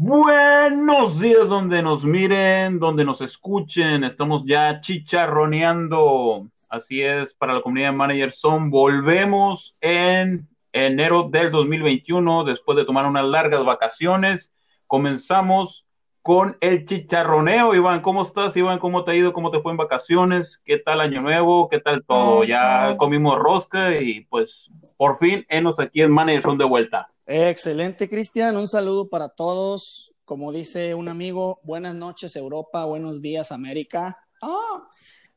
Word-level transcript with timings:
Buenos 0.00 1.18
días 1.18 1.48
donde 1.48 1.82
nos 1.82 2.04
miren, 2.04 2.78
donde 2.78 3.04
nos 3.04 3.20
escuchen. 3.20 4.04
Estamos 4.04 4.44
ya 4.46 4.80
chicharroneando. 4.80 6.46
Así 6.68 7.02
es, 7.02 7.34
para 7.34 7.54
la 7.54 7.62
comunidad 7.62 7.88
de 7.88 7.96
Manager 7.96 8.30
Son. 8.30 8.70
Volvemos 8.70 9.74
en 9.80 10.46
enero 10.72 11.28
del 11.28 11.50
2021, 11.50 12.44
después 12.44 12.78
de 12.78 12.84
tomar 12.84 13.06
unas 13.06 13.24
largas 13.24 13.64
vacaciones. 13.64 14.52
Comenzamos 14.86 15.84
con 16.22 16.56
el 16.60 16.86
chicharroneo. 16.86 17.74
Iván, 17.74 18.00
¿cómo 18.00 18.22
estás? 18.22 18.56
Iván, 18.56 18.78
¿cómo 18.78 19.02
te 19.02 19.10
ha 19.10 19.14
ido? 19.16 19.32
¿Cómo 19.32 19.50
te 19.50 19.58
fue 19.58 19.72
en 19.72 19.78
vacaciones? 19.78 20.62
¿Qué 20.64 20.78
tal 20.78 21.00
Año 21.00 21.22
Nuevo? 21.22 21.68
¿Qué 21.68 21.80
tal 21.80 22.04
todo? 22.04 22.44
Ya 22.44 22.94
comimos 22.98 23.36
rosca 23.36 24.00
y 24.00 24.20
pues 24.26 24.70
por 24.96 25.18
fin 25.18 25.44
enos 25.48 25.76
aquí 25.80 26.02
en 26.02 26.12
Manager 26.12 26.42
Son 26.42 26.56
de 26.56 26.64
vuelta. 26.66 27.08
Excelente, 27.30 28.08
Cristian. 28.08 28.56
Un 28.56 28.66
saludo 28.66 29.06
para 29.06 29.28
todos. 29.28 30.14
Como 30.24 30.50
dice 30.50 30.94
un 30.94 31.08
amigo, 31.08 31.60
buenas 31.62 31.94
noches 31.94 32.34
Europa, 32.36 32.86
buenos 32.86 33.20
días 33.20 33.52
América. 33.52 34.18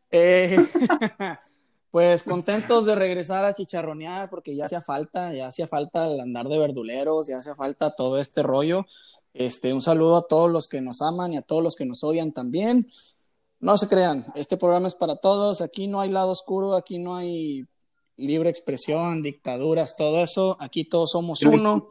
Eh, 0.10 0.56
pues 1.92 2.24
contentos 2.24 2.86
de 2.86 2.96
regresar 2.96 3.44
a 3.44 3.54
chicharronear 3.54 4.30
porque 4.30 4.56
ya 4.56 4.68
hacía 4.68 4.82
falta, 4.82 5.34
ya 5.34 5.48
hacía 5.48 5.68
falta 5.68 6.08
el 6.08 6.22
andar 6.22 6.48
de 6.48 6.60
verduleros, 6.60 7.28
ya 7.28 7.40
hacía 7.40 7.56
falta 7.56 7.94
todo 7.94 8.20
este 8.20 8.42
rollo. 8.42 8.86
Este, 9.34 9.74
un 9.74 9.82
saludo 9.82 10.16
a 10.16 10.28
todos 10.30 10.50
los 10.50 10.70
que 10.70 10.80
nos 10.80 11.02
aman 11.02 11.34
y 11.34 11.38
a 11.38 11.42
todos 11.42 11.62
los 11.62 11.76
que 11.76 11.86
nos 11.86 12.06
odian 12.06 12.32
también. 12.32 12.88
No 13.60 13.76
se 13.78 13.90
crean, 13.90 14.28
este 14.36 14.56
programa 14.56 14.88
es 14.88 14.96
para 14.96 15.18
todos. 15.18 15.60
Aquí 15.60 15.88
no 15.88 16.00
hay 16.00 16.10
lado 16.10 16.32
oscuro, 16.32 16.74
aquí 16.74 17.00
no 17.00 17.18
hay 17.18 17.66
libre 18.18 18.50
expresión, 18.50 19.22
dictaduras, 19.22 19.96
todo 19.96 20.22
eso. 20.22 20.58
Aquí 20.60 20.86
todos 20.86 21.12
somos 21.12 21.42
uno. 21.44 21.88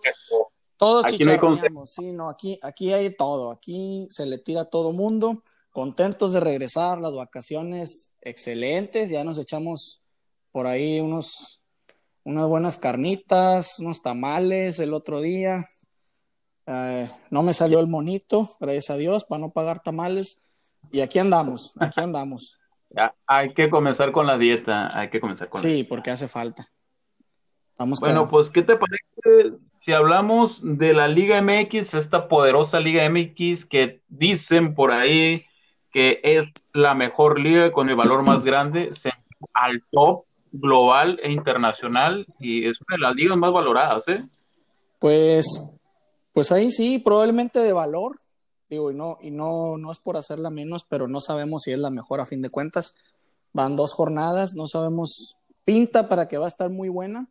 Todos 0.76 1.04
aquí 1.04 1.22
no 1.24 1.86
sí, 1.86 2.12
no, 2.12 2.30
aquí, 2.30 2.58
aquí 2.62 2.92
hay 2.92 3.14
todo. 3.14 3.50
Aquí 3.50 4.06
se 4.10 4.24
le 4.24 4.38
tira 4.38 4.62
a 4.62 4.70
todo 4.70 4.92
mundo. 4.92 5.42
Contentos 5.72 6.32
de 6.32 6.40
regresar, 6.40 6.98
las 6.98 7.12
vacaciones 7.12 8.12
excelentes. 8.20 9.10
Ya 9.10 9.22
nos 9.22 9.38
echamos 9.38 10.02
por 10.52 10.66
ahí 10.66 11.00
unos, 11.00 11.60
unas 12.24 12.48
buenas 12.48 12.78
carnitas, 12.78 13.78
unos 13.78 14.02
tamales 14.02 14.78
el 14.78 14.94
otro 14.94 15.20
día. 15.20 15.66
Eh, 16.66 17.10
no 17.30 17.42
me 17.42 17.52
salió 17.52 17.80
el 17.80 17.86
monito, 17.86 18.56
gracias 18.60 18.90
a 18.90 18.96
Dios, 18.96 19.24
para 19.24 19.40
no 19.40 19.50
pagar 19.50 19.82
tamales. 19.82 20.40
Y 20.92 21.00
aquí 21.00 21.18
andamos, 21.18 21.72
aquí 21.78 22.00
andamos. 22.00 22.59
Hay 23.26 23.54
que 23.54 23.70
comenzar 23.70 24.12
con 24.12 24.26
la 24.26 24.36
dieta, 24.36 24.98
hay 24.98 25.10
que 25.10 25.20
comenzar 25.20 25.48
con 25.48 25.60
Sí, 25.60 25.84
porque 25.84 26.10
hace 26.10 26.28
falta. 26.28 26.66
Vamos 27.78 28.00
bueno, 28.00 28.28
pues, 28.28 28.50
¿qué 28.50 28.62
te 28.62 28.76
parece 28.76 29.56
si 29.70 29.92
hablamos 29.92 30.60
de 30.62 30.92
la 30.92 31.08
Liga 31.08 31.40
MX, 31.40 31.94
esta 31.94 32.28
poderosa 32.28 32.80
Liga 32.80 33.08
MX 33.08 33.64
que 33.64 34.02
dicen 34.08 34.74
por 34.74 34.90
ahí 34.90 35.44
que 35.90 36.20
es 36.22 36.48
la 36.72 36.94
mejor 36.94 37.40
liga 37.40 37.72
con 37.72 37.88
el 37.88 37.96
valor 37.96 38.22
más 38.22 38.44
grande, 38.44 38.92
al 39.52 39.82
top 39.90 40.24
global 40.52 41.18
e 41.22 41.32
internacional 41.32 42.26
y 42.38 42.66
es 42.66 42.80
una 42.80 42.96
de 42.96 43.00
las 43.00 43.14
ligas 43.14 43.36
más 43.36 43.52
valoradas, 43.52 44.06
¿eh? 44.08 44.22
Pues, 44.98 45.46
pues 46.32 46.52
ahí 46.52 46.70
sí, 46.70 46.98
probablemente 46.98 47.58
de 47.60 47.72
valor, 47.72 48.18
Digo, 48.70 48.92
y 48.92 48.94
no, 48.94 49.18
y 49.20 49.32
no, 49.32 49.76
no 49.76 49.90
es 49.90 49.98
por 49.98 50.16
hacerla 50.16 50.48
menos, 50.48 50.86
pero 50.88 51.08
no 51.08 51.20
sabemos 51.20 51.62
si 51.64 51.72
es 51.72 51.78
la 51.78 51.90
mejor 51.90 52.20
a 52.20 52.26
fin 52.26 52.40
de 52.40 52.50
cuentas. 52.50 52.94
Van 53.52 53.74
dos 53.74 53.92
jornadas, 53.92 54.54
no 54.54 54.68
sabemos, 54.68 55.36
pinta 55.64 56.08
para 56.08 56.28
que 56.28 56.38
va 56.38 56.44
a 56.44 56.48
estar 56.48 56.70
muy 56.70 56.88
buena, 56.88 57.28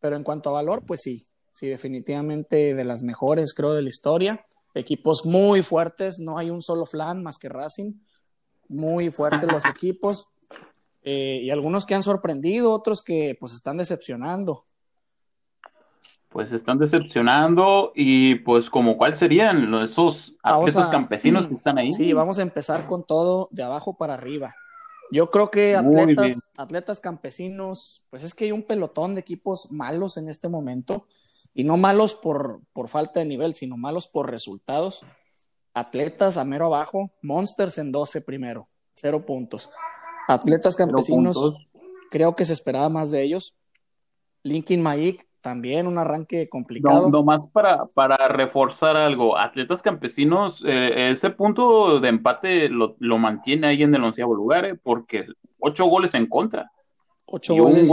pero 0.00 0.16
en 0.16 0.24
cuanto 0.24 0.50
a 0.50 0.54
valor, 0.54 0.84
pues 0.84 1.02
sí, 1.04 1.24
sí, 1.52 1.68
definitivamente 1.68 2.74
de 2.74 2.84
las 2.84 3.04
mejores, 3.04 3.54
creo, 3.54 3.74
de 3.74 3.82
la 3.82 3.88
historia. 3.88 4.44
Equipos 4.74 5.24
muy 5.24 5.62
fuertes, 5.62 6.18
no 6.18 6.36
hay 6.36 6.50
un 6.50 6.62
solo 6.62 6.84
flan 6.84 7.22
más 7.22 7.38
que 7.38 7.48
Racing, 7.48 7.92
muy 8.68 9.12
fuertes 9.12 9.50
los 9.50 9.64
equipos, 9.66 10.30
eh, 11.02 11.38
y 11.42 11.50
algunos 11.50 11.86
que 11.86 11.94
han 11.94 12.02
sorprendido, 12.02 12.72
otros 12.72 13.02
que 13.02 13.36
pues 13.38 13.52
están 13.52 13.76
decepcionando 13.76 14.64
pues 16.30 16.52
están 16.52 16.78
decepcionando 16.78 17.92
y 17.94 18.36
pues 18.36 18.70
como 18.70 18.96
cuáles 18.96 19.18
serían 19.18 19.74
esos 19.82 20.32
atletas 20.42 20.88
campesinos 20.88 21.46
que 21.46 21.54
están 21.54 21.76
ahí. 21.76 21.90
Sí, 21.92 22.12
vamos 22.12 22.38
a 22.38 22.42
empezar 22.42 22.86
con 22.86 23.04
todo 23.04 23.48
de 23.50 23.64
abajo 23.64 23.96
para 23.96 24.14
arriba. 24.14 24.54
Yo 25.10 25.30
creo 25.30 25.50
que 25.50 25.74
atletas, 25.74 26.48
atletas 26.56 27.00
campesinos, 27.00 28.04
pues 28.10 28.22
es 28.22 28.34
que 28.34 28.44
hay 28.44 28.52
un 28.52 28.62
pelotón 28.62 29.16
de 29.16 29.22
equipos 29.22 29.72
malos 29.72 30.16
en 30.16 30.28
este 30.28 30.48
momento 30.48 31.08
y 31.52 31.64
no 31.64 31.76
malos 31.76 32.14
por, 32.14 32.60
por 32.72 32.88
falta 32.88 33.18
de 33.18 33.26
nivel, 33.26 33.56
sino 33.56 33.76
malos 33.76 34.06
por 34.06 34.30
resultados. 34.30 35.02
Atletas 35.74 36.36
a 36.36 36.44
mero 36.44 36.66
abajo, 36.66 37.10
Monsters 37.22 37.78
en 37.78 37.90
12 37.90 38.20
primero, 38.20 38.68
cero 38.92 39.26
puntos. 39.26 39.68
Atletas 40.28 40.76
campesinos, 40.76 41.66
creo 42.08 42.36
que 42.36 42.46
se 42.46 42.52
esperaba 42.52 42.88
más 42.88 43.10
de 43.10 43.22
ellos. 43.22 43.56
Linkin 44.44 44.80
Maik 44.80 45.28
también 45.40 45.86
un 45.86 45.98
arranque 45.98 46.48
complicado. 46.48 47.08
No, 47.08 47.22
más 47.22 47.46
para, 47.48 47.86
para 47.94 48.28
reforzar 48.28 48.96
algo, 48.96 49.38
Atletas 49.38 49.82
Campesinos, 49.82 50.62
eh, 50.66 51.10
ese 51.10 51.30
punto 51.30 52.00
de 52.00 52.08
empate 52.08 52.68
lo, 52.68 52.96
mantiene 53.18 53.68
ahí 53.68 53.82
en 53.82 53.94
el 53.94 54.04
onceavo 54.04 54.34
lugar, 54.34 54.64
eh, 54.64 54.74
porque 54.74 55.26
ocho 55.58 55.86
goles 55.86 56.14
en 56.14 56.26
contra. 56.26 56.70
Ocho 57.26 57.54
goles. 57.54 57.88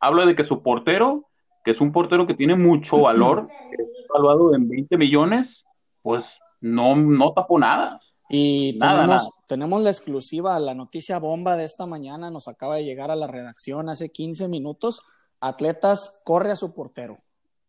habla 0.00 0.26
de 0.26 0.34
que 0.34 0.44
su 0.44 0.62
portero, 0.62 1.26
que 1.64 1.70
es 1.70 1.80
un 1.80 1.92
portero 1.92 2.26
que 2.26 2.34
tiene 2.34 2.56
mucho 2.56 3.00
valor, 3.00 3.48
evaluado 4.08 4.54
en 4.54 4.68
20 4.68 4.96
millones, 4.96 5.64
pues 6.02 6.38
no, 6.60 6.96
no 6.96 7.32
tapó 7.32 7.58
nada. 7.58 7.98
Y 8.28 8.78
tenemos, 8.78 9.28
tenemos 9.46 9.82
la 9.82 9.90
exclusiva, 9.90 10.58
la 10.58 10.74
noticia 10.74 11.18
bomba 11.18 11.56
de 11.56 11.64
esta 11.64 11.86
mañana, 11.86 12.30
nos 12.30 12.48
acaba 12.48 12.76
de 12.76 12.84
llegar 12.84 13.10
a 13.10 13.16
la 13.16 13.26
redacción 13.26 13.88
hace 13.88 14.10
15 14.10 14.48
minutos 14.48 15.02
Atletas 15.46 16.22
corre 16.24 16.52
a 16.52 16.56
su 16.56 16.72
portero. 16.74 17.18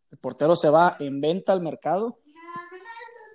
El 0.09 0.17
portero 0.19 0.55
se 0.55 0.69
va 0.69 0.95
en 0.99 1.19
venta 1.19 1.51
al 1.51 1.61
mercado. 1.61 2.19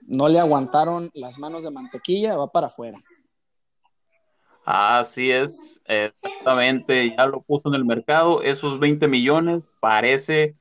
No 0.07 0.29
le 0.29 0.41
aguantaron 0.41 1.11
las 1.13 1.39
manos 1.39 1.63
de 1.63 1.71
mantequilla, 1.71 2.37
va 2.37 2.51
para 2.51 2.69
afuera. 2.69 2.97
Así 4.65 5.31
es, 5.31 5.79
exactamente, 5.85 7.15
ya 7.17 7.27
lo 7.27 7.43
puso 7.43 7.69
en 7.69 7.75
el 7.75 7.85
mercado, 7.85 8.43
esos 8.43 8.79
20 8.79 9.09
millones 9.09 9.63
parece 9.81 10.55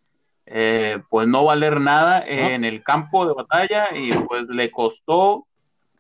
eh, 0.46 1.02
pues 1.10 1.28
no 1.28 1.46
valer 1.46 1.80
nada 1.80 2.24
en 2.26 2.66
el 2.66 2.84
campo 2.84 3.28
de 3.28 3.34
batalla 3.34 3.96
y 3.96 4.12
pues 4.12 4.44
le 4.50 4.72
costó 4.72 5.46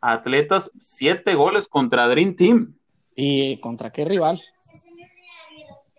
a 0.02 0.14
Atletas 0.14 0.72
siete 0.80 1.36
goles 1.36 1.68
contra 1.68 2.08
Dream 2.08 2.36
Team. 2.36 2.76
¿Y 3.16 3.58
contra 3.60 3.92
qué 3.92 4.06
rival? 4.06 4.42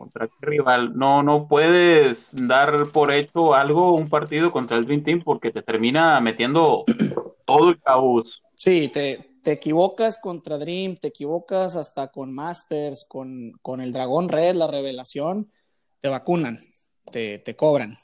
Contra 0.00 0.28
qué 0.28 0.46
rival. 0.46 0.96
No, 0.96 1.22
no 1.22 1.46
puedes 1.46 2.34
dar 2.34 2.86
por 2.90 3.12
hecho 3.12 3.54
algo, 3.54 3.94
un 3.94 4.08
partido 4.08 4.50
contra 4.50 4.78
el 4.78 4.86
Dream 4.86 5.04
Team, 5.04 5.22
porque 5.22 5.50
te 5.50 5.60
termina 5.60 6.18
metiendo 6.22 6.84
todo 7.44 7.68
el 7.68 7.80
caos. 7.82 8.42
Sí, 8.54 8.88
te, 8.88 9.36
te 9.44 9.52
equivocas 9.52 10.18
contra 10.18 10.56
Dream, 10.56 10.96
te 10.96 11.08
equivocas 11.08 11.76
hasta 11.76 12.10
con 12.10 12.34
Masters, 12.34 13.04
con, 13.06 13.52
con 13.60 13.82
el 13.82 13.92
Dragón 13.92 14.30
Red, 14.30 14.54
la 14.54 14.68
revelación, 14.68 15.50
te 16.00 16.08
vacunan, 16.08 16.58
te, 17.12 17.38
te 17.38 17.54
cobran. 17.54 17.98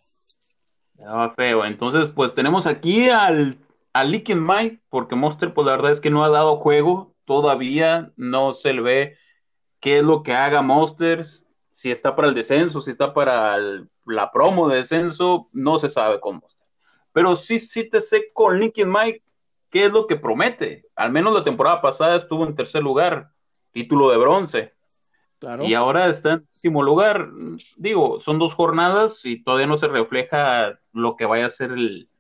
Ya 0.99 1.33
feo. 1.35 1.65
Entonces, 1.65 2.11
pues 2.15 2.35
tenemos 2.35 2.67
aquí 2.67 3.09
al, 3.09 3.59
al 3.95 4.13
Lick 4.13 4.35
Mike, 4.37 4.83
porque 4.91 5.17
Monster, 5.17 5.55
pues 5.55 5.65
la 5.65 5.73
verdad 5.73 5.93
es 5.93 6.03
que 6.03 6.11
no 6.11 6.27
ha 6.27 6.29
dado 6.29 6.59
juego 6.59 7.15
todavía, 7.25 8.13
no 8.17 8.53
se 8.53 8.75
le 8.75 8.83
ve 8.83 9.17
qué 9.81 9.99
es 9.99 10.05
lo 10.05 10.23
que 10.23 10.35
haga 10.35 10.61
Monsters 10.61 11.46
si 11.77 11.91
está 11.91 12.17
para 12.17 12.29
el 12.29 12.35
descenso, 12.35 12.81
si 12.81 12.93
está 12.93 13.13
para 13.13 13.59
la 14.07 14.33
promo 14.33 14.67
de 14.67 14.79
descenso, 14.79 15.51
no 15.53 15.79
se 15.79 15.91
sabe 15.91 16.21
cómo 16.21 16.41
está. 16.47 16.65
Pero 17.13 17.37
sí, 17.37 17.61
sí 17.61 17.85
te 17.85 18.01
sé 18.01 18.31
con 18.33 18.59
Nicky 18.59 18.87
Mike 18.87 19.23
qué 19.69 19.85
es 19.85 19.93
lo 19.93 20.07
que 20.07 20.17
promete. 20.17 20.87
Al 20.97 21.13
menos 21.13 21.35
la 21.35 21.45
temporada 21.45 21.83
pasada 21.83 22.17
estuvo 22.17 22.47
en 22.47 22.55
tercer 22.55 22.83
lugar, 22.83 23.29
título 23.73 24.11
de 24.11 24.17
bronce. 24.17 24.73
Claro. 25.39 25.65
Y 25.65 25.75
ahora 25.75 26.09
está 26.09 26.33
en 26.33 26.47
décimo 26.51 26.83
lugar. 26.83 27.29
Digo, 27.77 28.21
son 28.21 28.39
dos 28.39 28.55
jornadas 28.55 29.27
y 29.27 29.45
todavía 29.45 29.67
no 29.67 29.77
se 29.77 29.89
refleja 29.89 30.81
lo 30.95 31.15
que 31.15 31.27
vaya 31.27 31.45
a 31.45 31.51
ser 31.51 31.73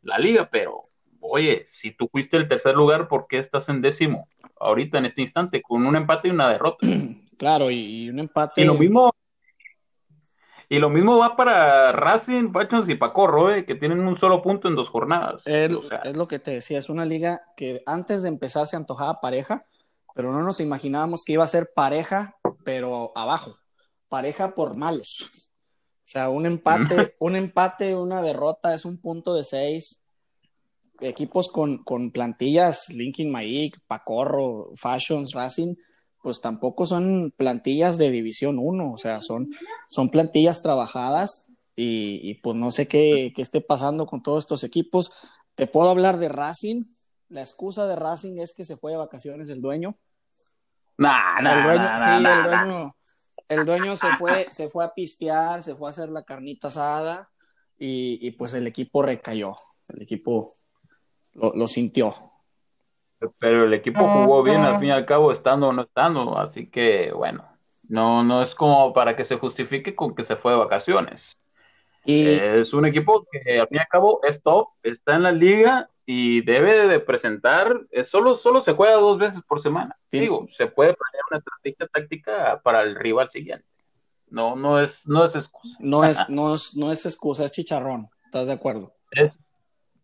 la 0.02 0.18
liga, 0.18 0.50
pero 0.52 0.82
oye, 1.18 1.64
si 1.66 1.92
tú 1.92 2.08
fuiste 2.08 2.36
el 2.36 2.46
tercer 2.46 2.74
lugar, 2.74 3.08
¿por 3.08 3.26
qué 3.26 3.38
estás 3.38 3.70
en 3.70 3.80
décimo 3.80 4.28
ahorita 4.60 4.98
en 4.98 5.06
este 5.06 5.22
instante 5.22 5.62
con 5.62 5.86
un 5.86 5.96
empate 5.96 6.28
y 6.28 6.32
una 6.32 6.50
derrota? 6.50 6.86
Claro, 7.38 7.70
y 7.70 8.08
un 8.08 8.18
empate. 8.18 8.62
Y 8.62 8.64
lo 8.64 8.72
mismo 8.72 9.12
y 10.68 10.78
lo 10.78 10.90
mismo 10.90 11.18
va 11.18 11.36
para 11.36 11.92
Racing, 11.92 12.52
Fachons 12.52 12.88
y 12.88 12.96
Pacorro, 12.96 13.52
eh, 13.52 13.64
que 13.64 13.76
tienen 13.76 14.00
un 14.00 14.16
solo 14.16 14.42
punto 14.42 14.68
en 14.68 14.74
dos 14.74 14.88
jornadas. 14.88 15.42
Es, 15.44 15.70
lo 16.14 16.26
que 16.26 16.38
te 16.38 16.50
decía, 16.52 16.78
es 16.78 16.88
una 16.88 17.04
liga 17.04 17.40
que 17.56 17.82
antes 17.86 18.22
de 18.22 18.28
empezar 18.28 18.66
se 18.66 18.76
antojaba 18.76 19.20
pareja, 19.20 19.66
pero 20.14 20.32
no 20.32 20.42
nos 20.42 20.60
imaginábamos 20.60 21.24
que 21.24 21.34
iba 21.34 21.44
a 21.44 21.48
ser 21.48 21.72
pareja, 21.74 22.36
pero 22.64 23.12
abajo, 23.14 23.56
pareja 24.08 24.54
por 24.54 24.76
malos. 24.76 25.50
O 26.04 26.08
sea, 26.08 26.30
un 26.30 26.46
empate, 26.46 27.14
un 27.20 27.36
empate, 27.36 27.94
una 27.94 28.22
derrota 28.22 28.74
es 28.74 28.84
un 28.84 29.00
punto 29.00 29.34
de 29.34 29.44
seis. 29.44 30.02
equipos 31.00 31.48
con, 31.48 31.84
con 31.84 32.10
plantillas, 32.10 32.88
Linkin 32.88 33.30
Maik, 33.30 33.78
Pacorro, 33.86 34.70
Fashions, 34.76 35.32
Racing, 35.34 35.74
pues 36.26 36.40
tampoco 36.40 36.88
son 36.88 37.32
plantillas 37.36 37.98
de 37.98 38.10
División 38.10 38.58
1, 38.58 38.92
o 38.92 38.98
sea, 38.98 39.22
son, 39.22 39.52
son 39.86 40.10
plantillas 40.10 40.60
trabajadas 40.60 41.52
y, 41.76 42.18
y 42.28 42.34
pues 42.34 42.56
no 42.56 42.72
sé 42.72 42.88
qué, 42.88 43.32
qué, 43.32 43.42
esté 43.42 43.60
pasando 43.60 44.06
con 44.06 44.24
todos 44.24 44.42
estos 44.42 44.64
equipos. 44.64 45.12
Te 45.54 45.68
puedo 45.68 45.88
hablar 45.88 46.18
de 46.18 46.28
Racing, 46.28 46.82
la 47.28 47.42
excusa 47.42 47.86
de 47.86 47.94
Racing 47.94 48.40
es 48.40 48.54
que 48.54 48.64
se 48.64 48.76
fue 48.76 48.90
de 48.90 48.98
vacaciones 48.98 49.50
el 49.50 49.62
dueño. 49.62 49.96
Nah, 50.98 51.40
nah, 51.40 51.58
el 51.58 51.62
dueño, 51.62 51.84
nah, 51.84 52.18
sí, 52.18 52.26
el 52.26 52.42
dueño, 52.42 52.96
el 53.48 53.64
dueño 53.64 53.96
se 53.96 54.08
fue, 54.18 54.48
se 54.50 54.68
fue 54.68 54.84
a 54.84 54.94
pistear, 54.94 55.62
se 55.62 55.76
fue 55.76 55.88
a 55.88 55.90
hacer 55.90 56.08
la 56.08 56.24
carnita 56.24 56.66
asada 56.66 57.30
y, 57.78 58.18
y 58.20 58.32
pues 58.32 58.52
el 58.54 58.66
equipo 58.66 59.00
recayó, 59.00 59.54
el 59.90 60.02
equipo 60.02 60.56
lo, 61.34 61.54
lo, 61.54 61.68
sintió. 61.68 62.12
Pero 63.38 63.64
el 63.64 63.74
equipo 63.74 64.06
jugó 64.06 64.42
bien 64.42 64.60
al 64.60 64.76
fin 64.76 64.88
y 64.88 64.92
al 64.92 65.06
cabo, 65.06 65.32
estando 65.32 65.68
o 65.68 65.72
no 65.72 65.82
estando, 65.82 66.38
así 66.38 66.68
que 66.70 67.12
bueno, 67.12 67.48
no, 67.88 68.22
no 68.22 68.42
es 68.42 68.54
como 68.54 68.92
para 68.92 69.16
que 69.16 69.24
se 69.24 69.36
justifique 69.36 69.94
con 69.94 70.14
que 70.14 70.24
se 70.24 70.36
fue 70.36 70.52
de 70.52 70.58
vacaciones. 70.58 71.42
Y, 72.04 72.26
Es 72.28 72.72
un 72.72 72.86
equipo 72.86 73.26
que 73.30 73.60
al 73.60 73.68
fin 73.68 73.78
y 73.78 73.80
al 73.80 73.88
cabo 73.88 74.20
es 74.22 74.42
top, 74.42 74.68
está 74.82 75.16
en 75.16 75.24
la 75.24 75.32
liga 75.32 75.90
y 76.04 76.42
debe 76.42 76.86
de 76.86 77.00
presentar, 77.00 77.80
es 77.90 78.08
solo, 78.08 78.36
solo 78.36 78.60
se 78.60 78.74
juega 78.74 78.94
dos 78.94 79.18
veces 79.18 79.42
por 79.42 79.60
semana. 79.60 79.96
Sí. 80.10 80.20
Digo, 80.20 80.46
se 80.50 80.68
puede 80.68 80.94
planear 80.94 81.22
una 81.30 81.38
estrategia 81.38 81.88
táctica 81.88 82.60
para 82.62 82.82
el 82.82 82.94
rival 82.94 83.28
siguiente. 83.30 83.66
No, 84.28 84.54
no 84.54 84.80
es, 84.80 85.06
no 85.06 85.24
es 85.24 85.34
excusa. 85.34 85.76
no, 85.80 86.04
es, 86.04 86.18
no, 86.28 86.54
es, 86.54 86.76
no 86.76 86.92
es 86.92 87.04
excusa, 87.06 87.44
es 87.44 87.52
chicharrón, 87.52 88.08
¿estás 88.24 88.46
de 88.46 88.52
acuerdo? 88.52 88.94
Es, 89.10 89.38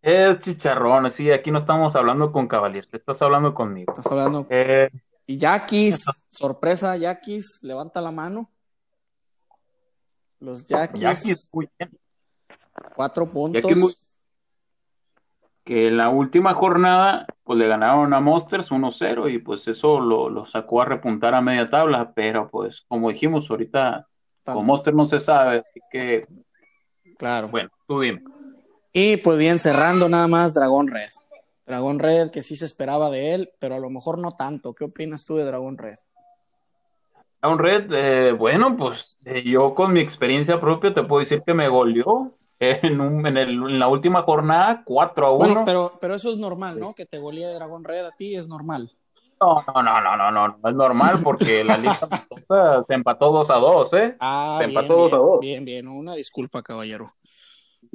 es 0.03 0.39
chicharrón, 0.41 1.11
sí, 1.11 1.31
aquí 1.31 1.51
no 1.51 1.59
estamos 1.59 1.95
hablando 1.95 2.33
con 2.33 2.49
Cavaliers, 2.49 2.91
te 2.91 2.97
estás 2.97 3.23
hablando 3.23 3.55
conmigo. 3.55 3.93
Estás 3.93 4.11
hablando. 4.13 4.47
Eh, 4.51 4.91
Y 5.27 5.37
Yaquis, 5.39 6.05
sorpresa, 6.29 6.97
Yaquis, 6.97 7.61
levanta 7.63 8.01
la 8.01 8.11
mano. 8.11 8.51
Los 10.41 10.67
Yaquis, 10.67 11.01
Yaquis, 11.01 11.51
muy 11.55 11.69
bien. 11.79 11.91
cuatro 12.97 13.27
puntos. 13.27 13.63
Yaquis 13.63 13.77
muy- 13.79 13.95
que 15.65 15.87
en 15.87 15.97
la 15.97 16.09
última 16.09 16.55
jornada 16.55 17.25
pues 17.45 17.57
le 17.57 17.69
ganaron 17.69 18.13
a 18.13 18.19
Monsters 18.21 18.73
1-0 18.73 19.29
y 19.29 19.39
pues 19.39 19.69
eso 19.69 20.01
lo, 20.01 20.29
lo 20.29 20.45
sacó 20.45 20.83
a 20.83 20.87
repuntar 20.87 21.35
a 21.37 21.41
media 21.41 21.71
tabla, 21.71 22.13
pero 22.13 22.51
pues 22.51 22.83
como 22.89 23.11
dijimos 23.11 23.49
ahorita 23.49 24.09
con 24.45 24.67
Monster 24.67 24.93
no 24.93 25.07
se 25.07 25.21
sabe, 25.21 25.59
así 25.61 25.79
que 25.91 26.27
Claro. 27.17 27.47
bueno, 27.47 27.71
tú 27.87 28.01
dime. 28.01 28.21
Y 28.93 29.17
pues 29.19 29.39
bien, 29.39 29.59
cerrando 29.59 30.09
nada 30.09 30.27
más 30.29 30.55
Dragón 30.55 30.89
Red. 30.89 31.09
Dragón 31.67 31.99
Red, 31.99 32.31
que 32.31 32.43
sí 32.43 32.57
se 32.57 32.67
esperaba 32.67 33.11
de 33.11 33.35
él, 33.35 33.51
pero 33.59 33.77
a 33.77 33.79
lo 33.81 33.89
mejor 33.89 34.19
no 34.19 34.33
tanto. 34.33 34.75
¿Qué 34.75 34.85
opinas 34.85 35.25
tú 35.25 35.37
de 35.37 35.45
Dragón 35.45 35.79
Red? 35.79 35.97
Down 37.41 37.59
Red, 37.59 37.93
eh, 37.93 38.33
bueno, 38.33 38.77
pues 38.77 39.19
eh, 39.25 39.43
yo 39.45 39.75
con 39.75 39.93
mi 39.93 40.01
experiencia 40.01 40.61
propia 40.61 40.95
te 40.95 41.03
puedo 41.03 41.21
decir 41.21 41.43
que 41.45 41.55
me 41.55 41.69
goleó 41.69 42.31
en, 42.61 43.01
un- 43.01 43.27
en, 43.27 43.37
el- 43.37 43.51
en 43.51 43.79
la 43.81 43.89
última 43.89 44.23
jornada 44.23 44.83
4 44.85 45.27
a 45.27 45.31
1. 45.33 45.39
Bueno, 45.39 45.63
pero, 45.65 45.93
pero 46.01 46.15
eso 46.15 46.31
es 46.31 46.37
normal, 46.37 46.79
¿no? 46.79 46.95
Que 46.95 47.07
te 47.07 47.19
golee 47.19 47.45
Dragón 47.55 47.83
Red 47.85 48.05
a 48.07 48.13
ti 48.13 48.37
es 48.37 48.47
normal. 48.47 48.93
No, 49.41 49.65
no, 49.67 49.83
no, 49.83 50.01
no, 50.01 50.17
no, 50.17 50.31
no, 50.31 50.57
no 50.63 50.69
es 50.69 50.75
normal 50.77 51.19
porque 51.25 51.65
la 51.65 51.77
liga 51.77 51.99
amistosa 52.03 52.83
se 52.85 52.95
empató 52.95 53.33
2 53.33 53.51
a 53.51 53.55
2, 53.57 53.93
¿eh? 53.95 54.17
Ah, 54.21 54.59
Se 54.61 54.67
bien, 54.67 54.79
empató 54.79 54.95
dos 55.01 55.13
a 55.13 55.17
bien, 55.17 55.27
dos. 55.27 55.41
bien, 55.41 55.65
bien. 55.65 55.89
Una 55.89 56.15
disculpa, 56.15 56.63
caballero. 56.63 57.13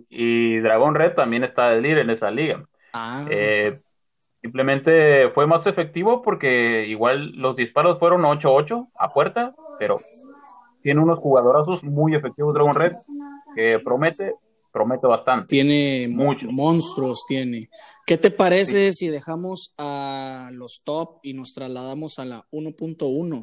Y 0.09 0.57
Dragon 0.59 0.95
Red 0.95 1.13
también 1.13 1.43
está 1.43 1.69
de 1.69 1.81
líder 1.81 1.99
en 1.99 2.09
esa 2.09 2.29
liga. 2.31 2.63
Ah, 2.93 3.25
Eh, 3.29 3.79
simplemente 4.41 5.29
fue 5.31 5.47
más 5.47 5.65
efectivo 5.67 6.21
porque 6.21 6.85
igual 6.87 7.31
los 7.31 7.55
disparos 7.55 7.99
fueron 7.99 8.23
8-8 8.25 8.87
a 8.95 9.11
puerta, 9.11 9.53
pero 9.79 9.97
tiene 10.81 11.01
unos 11.01 11.19
jugadorazos 11.19 11.83
muy 11.83 12.15
efectivos 12.15 12.53
Dragon 12.53 12.75
Red 12.75 12.93
que 13.55 13.79
promete, 13.83 14.35
promete 14.71 15.07
bastante. 15.07 15.47
tiene 15.47 16.07
mo- 16.07 16.25
mucho. 16.25 16.47
monstruos, 16.51 17.25
tiene. 17.27 17.69
¿Qué 18.05 18.17
te 18.17 18.31
parece 18.31 18.93
si 18.93 19.09
dejamos 19.09 19.73
a 19.77 20.49
los 20.53 20.81
top 20.85 21.19
y 21.23 21.33
nos 21.33 21.53
trasladamos 21.53 22.19
a 22.19 22.25
la 22.25 22.45
1.1? 22.51 23.41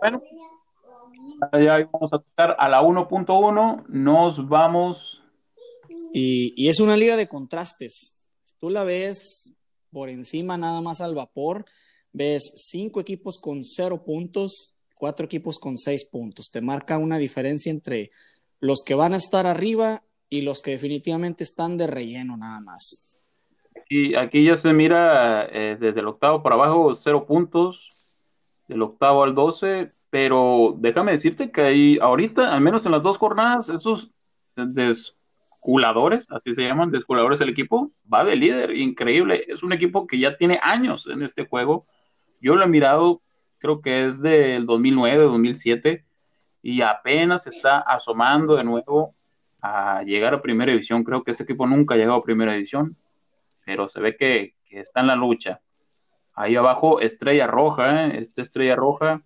Bueno, 0.00 0.22
ya 1.52 1.88
vamos 1.92 2.12
a 2.12 2.18
tocar 2.18 2.56
a 2.58 2.68
la 2.68 2.82
1.1, 2.82 3.86
nos 3.88 4.48
vamos 4.48 5.22
Y, 6.12 6.52
y 6.56 6.68
es 6.68 6.80
una 6.80 6.96
liga 6.96 7.16
de 7.16 7.28
contrastes. 7.28 8.16
Tú 8.58 8.70
la 8.70 8.84
ves 8.84 9.52
por 9.90 10.08
encima 10.08 10.56
nada 10.56 10.80
más 10.80 11.00
al 11.00 11.14
vapor, 11.14 11.64
ves 12.12 12.52
cinco 12.56 13.00
equipos 13.00 13.38
con 13.38 13.64
cero 13.64 14.02
puntos, 14.04 14.74
cuatro 14.96 15.26
equipos 15.26 15.58
con 15.58 15.76
seis 15.76 16.06
puntos. 16.06 16.50
Te 16.50 16.60
marca 16.60 16.98
una 16.98 17.18
diferencia 17.18 17.70
entre 17.70 18.10
los 18.60 18.82
que 18.84 18.94
van 18.94 19.14
a 19.14 19.18
estar 19.18 19.46
arriba 19.46 20.02
y 20.28 20.42
los 20.42 20.60
que 20.60 20.72
definitivamente 20.72 21.44
están 21.44 21.76
de 21.78 21.86
relleno 21.86 22.36
nada 22.36 22.60
más. 22.60 23.06
Y 23.88 24.16
aquí 24.16 24.44
ya 24.44 24.56
se 24.56 24.72
mira 24.72 25.46
eh, 25.46 25.76
desde 25.78 26.00
el 26.00 26.08
octavo 26.08 26.42
para 26.42 26.56
abajo, 26.56 26.92
cero 26.94 27.24
puntos, 27.26 27.88
del 28.66 28.82
octavo 28.82 29.22
al 29.22 29.34
12, 29.34 29.92
pero 30.10 30.74
déjame 30.78 31.12
decirte 31.12 31.50
que 31.50 31.60
ahí, 31.62 31.98
ahorita, 32.00 32.54
al 32.54 32.60
menos 32.60 32.86
en 32.86 32.92
las 32.92 33.02
dos 33.02 33.18
jornadas, 33.18 33.68
esos 33.68 34.10
desculadores, 34.54 36.26
así 36.30 36.54
se 36.54 36.62
llaman, 36.62 36.90
desculadores 36.90 37.38
del 37.38 37.50
equipo, 37.50 37.92
va 38.12 38.24
de 38.24 38.36
líder, 38.36 38.76
increíble. 38.76 39.44
Es 39.48 39.62
un 39.62 39.72
equipo 39.72 40.06
que 40.06 40.18
ya 40.18 40.36
tiene 40.36 40.60
años 40.62 41.06
en 41.06 41.22
este 41.22 41.46
juego. 41.46 41.84
Yo 42.40 42.56
lo 42.56 42.64
he 42.64 42.68
mirado, 42.68 43.22
creo 43.58 43.80
que 43.80 44.06
es 44.06 44.20
del 44.20 44.66
2009, 44.66 45.24
2007, 45.24 46.04
y 46.62 46.82
apenas 46.82 47.46
está 47.46 47.78
asomando 47.78 48.56
de 48.56 48.64
nuevo 48.64 49.14
a 49.62 50.02
llegar 50.02 50.34
a 50.34 50.42
primera 50.42 50.72
división. 50.72 51.04
Creo 51.04 51.22
que 51.22 51.32
este 51.32 51.42
equipo 51.42 51.66
nunca 51.66 51.94
ha 51.94 51.98
llegado 51.98 52.18
a 52.18 52.24
primera 52.24 52.52
división 52.52 52.96
pero 53.66 53.88
se 53.88 54.00
ve 54.00 54.16
que, 54.16 54.54
que, 54.64 54.80
está 54.80 55.00
en 55.00 55.08
la 55.08 55.16
lucha. 55.16 55.60
Ahí 56.34 56.54
abajo, 56.54 57.00
Estrella 57.00 57.48
Roja, 57.48 58.06
¿eh? 58.06 58.20
esta 58.20 58.42
Estrella 58.42 58.76
Roja, 58.76 59.22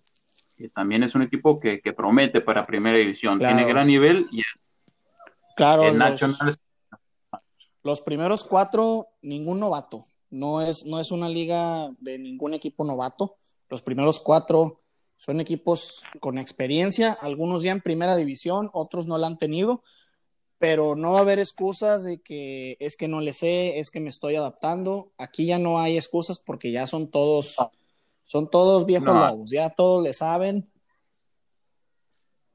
también 0.69 1.03
es 1.03 1.15
un 1.15 1.21
equipo 1.21 1.59
que, 1.59 1.81
que 1.81 1.93
promete 1.93 2.41
para 2.41 2.65
primera 2.65 2.97
división. 2.97 3.39
Claro. 3.39 3.55
Tiene 3.55 3.71
gran 3.71 3.87
nivel 3.87 4.27
y 4.31 4.41
Claro, 5.55 5.83
el 5.83 5.97
los, 5.97 5.97
National 5.97 6.55
los 7.83 8.01
primeros 8.01 8.43
cuatro, 8.43 9.07
ningún 9.21 9.59
novato. 9.59 10.05
No 10.29 10.61
es, 10.61 10.85
no 10.85 10.99
es 10.99 11.11
una 11.11 11.27
liga 11.27 11.89
de 11.99 12.19
ningún 12.19 12.53
equipo 12.53 12.85
novato. 12.85 13.37
Los 13.69 13.81
primeros 13.81 14.19
cuatro 14.19 14.79
son 15.17 15.39
equipos 15.39 16.03
con 16.19 16.37
experiencia, 16.37 17.17
algunos 17.21 17.63
ya 17.63 17.71
en 17.71 17.81
primera 17.81 18.15
división, 18.15 18.69
otros 18.73 19.05
no 19.05 19.17
la 19.17 19.27
han 19.27 19.37
tenido, 19.37 19.83
pero 20.57 20.95
no 20.95 21.11
va 21.11 21.19
a 21.19 21.21
haber 21.21 21.39
excusas 21.39 22.03
de 22.03 22.21
que 22.21 22.77
es 22.79 22.97
que 22.97 23.07
no 23.07 23.21
le 23.21 23.33
sé, 23.33 23.79
es 23.79 23.91
que 23.91 23.99
me 23.99 24.09
estoy 24.09 24.35
adaptando. 24.35 25.11
Aquí 25.17 25.45
ya 25.45 25.59
no 25.59 25.79
hay 25.79 25.97
excusas 25.97 26.39
porque 26.39 26.71
ya 26.71 26.87
son 26.87 27.09
todos, 27.09 27.55
son 28.31 28.49
todos 28.49 28.85
viejos 28.85 29.07
No. 29.13 29.27
lobos, 29.27 29.51
ya 29.51 29.69
todos 29.69 30.01
le 30.01 30.13
saben. 30.13 30.71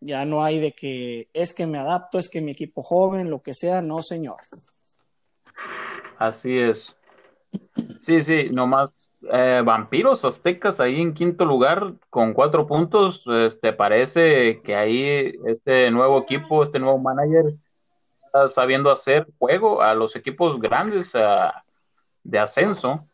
Ya 0.01 0.25
no 0.25 0.43
hay 0.43 0.59
de 0.59 0.73
que 0.73 1.29
es 1.35 1.53
que 1.53 1.67
me 1.67 1.77
adapto, 1.77 2.19
es 2.19 2.31
que 2.31 2.41
mi 2.41 2.53
equipo 2.53 2.81
joven, 2.83 3.29
lo 3.29 3.43
que 3.43 3.53
sea, 3.53 3.83
no, 3.83 4.01
señor. 4.01 4.37
Así 6.19 6.57
es. 6.59 6.97
Sí, 8.01 8.23
sí, 8.23 8.49
nomás 8.51 8.91
eh, 9.31 9.61
Vampiros 9.65 10.25
Aztecas 10.25 10.81
ahí 10.81 10.99
en 11.03 11.13
quinto 11.13 11.45
lugar 11.45 11.93
con 12.09 12.33
cuatro 12.33 12.67
puntos. 12.67 13.27
Este, 13.27 13.75
parece 13.75 14.63
que 14.63 14.77
ahí 14.77 15.35
este 15.47 15.91
nuevo 15.91 16.21
equipo, 16.23 16.63
este 16.63 16.79
nuevo 16.79 16.99
manager 16.99 17.55
está 18.25 18.49
sabiendo 18.49 18.91
hacer 18.91 19.27
juego 19.39 19.83
a 19.83 19.95
los 19.95 20.17
equipos 20.17 20.59
grandes 20.59 21.15
a- 21.15 21.65
de 22.23 22.39
ascenso 22.39 23.05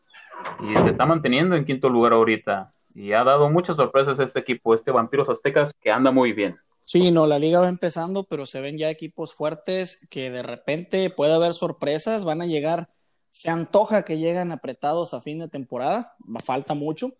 y 0.63 0.75
se 0.75 0.89
está 0.89 1.05
manteniendo 1.05 1.55
en 1.55 1.65
quinto 1.65 1.89
lugar 1.89 2.13
ahorita. 2.13 2.73
Y 2.95 3.13
ha 3.13 3.23
dado 3.23 3.49
muchas 3.49 3.77
sorpresas 3.77 4.19
este 4.19 4.39
equipo, 4.39 4.75
este 4.75 4.91
Vampiros 4.91 5.29
Aztecas 5.29 5.73
que 5.81 5.91
anda 5.91 6.11
muy 6.11 6.31
bien. 6.31 6.57
Sí, 6.81 7.11
no, 7.11 7.25
la 7.27 7.39
liga 7.39 7.61
va 7.61 7.69
empezando, 7.69 8.25
pero 8.25 8.45
se 8.45 8.59
ven 8.59 8.77
ya 8.77 8.89
equipos 8.89 9.33
fuertes 9.33 10.05
que 10.09 10.29
de 10.29 10.43
repente 10.43 11.09
puede 11.09 11.33
haber 11.33 11.53
sorpresas, 11.53 12.25
van 12.25 12.41
a 12.41 12.45
llegar, 12.45 12.89
se 13.31 13.49
antoja 13.49 14.03
que 14.03 14.17
llegan 14.17 14.51
apretados 14.51 15.13
a 15.13 15.21
fin 15.21 15.39
de 15.39 15.47
temporada, 15.47 16.13
falta 16.43 16.73
mucho, 16.73 17.13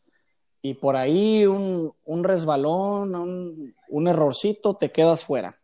y 0.61 0.75
por 0.75 0.97
ahí 0.97 1.45
un, 1.45 1.93
un 2.05 2.23
resbalón, 2.23 3.15
un, 3.15 3.73
un 3.87 4.07
errorcito, 4.07 4.75
te 4.75 4.89
quedas 4.89 5.23
fuera. 5.23 5.55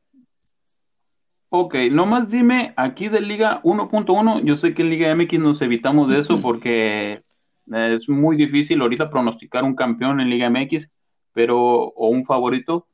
Ok, 1.49 1.75
nomás 1.91 2.29
dime, 2.29 2.73
aquí 2.77 3.09
de 3.09 3.21
Liga 3.21 3.61
1.1, 3.63 4.43
yo 4.43 4.55
sé 4.55 4.73
que 4.73 4.83
en 4.83 4.89
Liga 4.91 5.13
MX 5.13 5.39
nos 5.39 5.61
evitamos 5.61 6.11
de 6.11 6.19
eso 6.19 6.41
porque 6.41 7.23
es 7.73 8.09
muy 8.09 8.37
difícil 8.37 8.81
ahorita 8.81 9.09
pronosticar 9.09 9.63
un 9.63 9.75
campeón 9.75 10.19
en 10.19 10.29
Liga 10.29 10.49
MX, 10.49 10.89
pero, 11.33 11.59
o 11.59 12.09
un 12.09 12.25
favorito, 12.25 12.87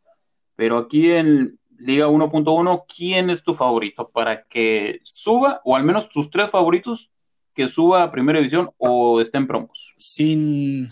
pero 0.56 0.78
aquí 0.78 1.12
en 1.12 1.60
Liga 1.78 2.08
1.1, 2.08 2.86
¿quién 2.94 3.30
es 3.30 3.44
tu 3.44 3.54
favorito 3.54 4.10
para 4.10 4.46
que 4.48 5.00
suba, 5.04 5.62
o 5.64 5.76
al 5.76 5.84
menos 5.84 6.10
tus 6.10 6.30
tres 6.30 6.50
favoritos, 6.50 7.10
que 7.54 7.68
suba 7.68 8.04
a 8.04 8.12
primera 8.12 8.40
división 8.40 8.70
o 8.78 9.22
estén 9.22 9.48
promos? 9.48 9.94
Sin, 9.98 10.90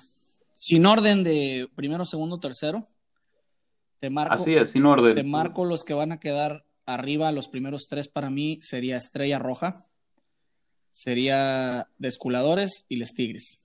sin 0.53 0.85
orden 0.85 1.23
de 1.23 1.69
primero, 1.75 2.05
segundo, 2.05 2.39
tercero. 2.39 2.85
Te 3.99 4.09
marco, 4.09 4.33
Así 4.33 4.53
es, 4.53 4.71
sin 4.71 4.85
orden. 4.85 5.15
Te 5.15 5.23
marco 5.23 5.65
los 5.65 5.83
que 5.83 5.93
van 5.93 6.11
a 6.11 6.19
quedar 6.19 6.65
arriba, 6.85 7.31
los 7.31 7.47
primeros 7.47 7.87
tres 7.87 8.09
para 8.09 8.29
mí 8.29 8.59
sería 8.61 8.97
Estrella 8.97 9.39
Roja, 9.39 9.85
sería 10.91 11.87
Desculadores 11.97 12.85
y 12.89 12.97
Les 12.97 13.13
Tigres. 13.13 13.62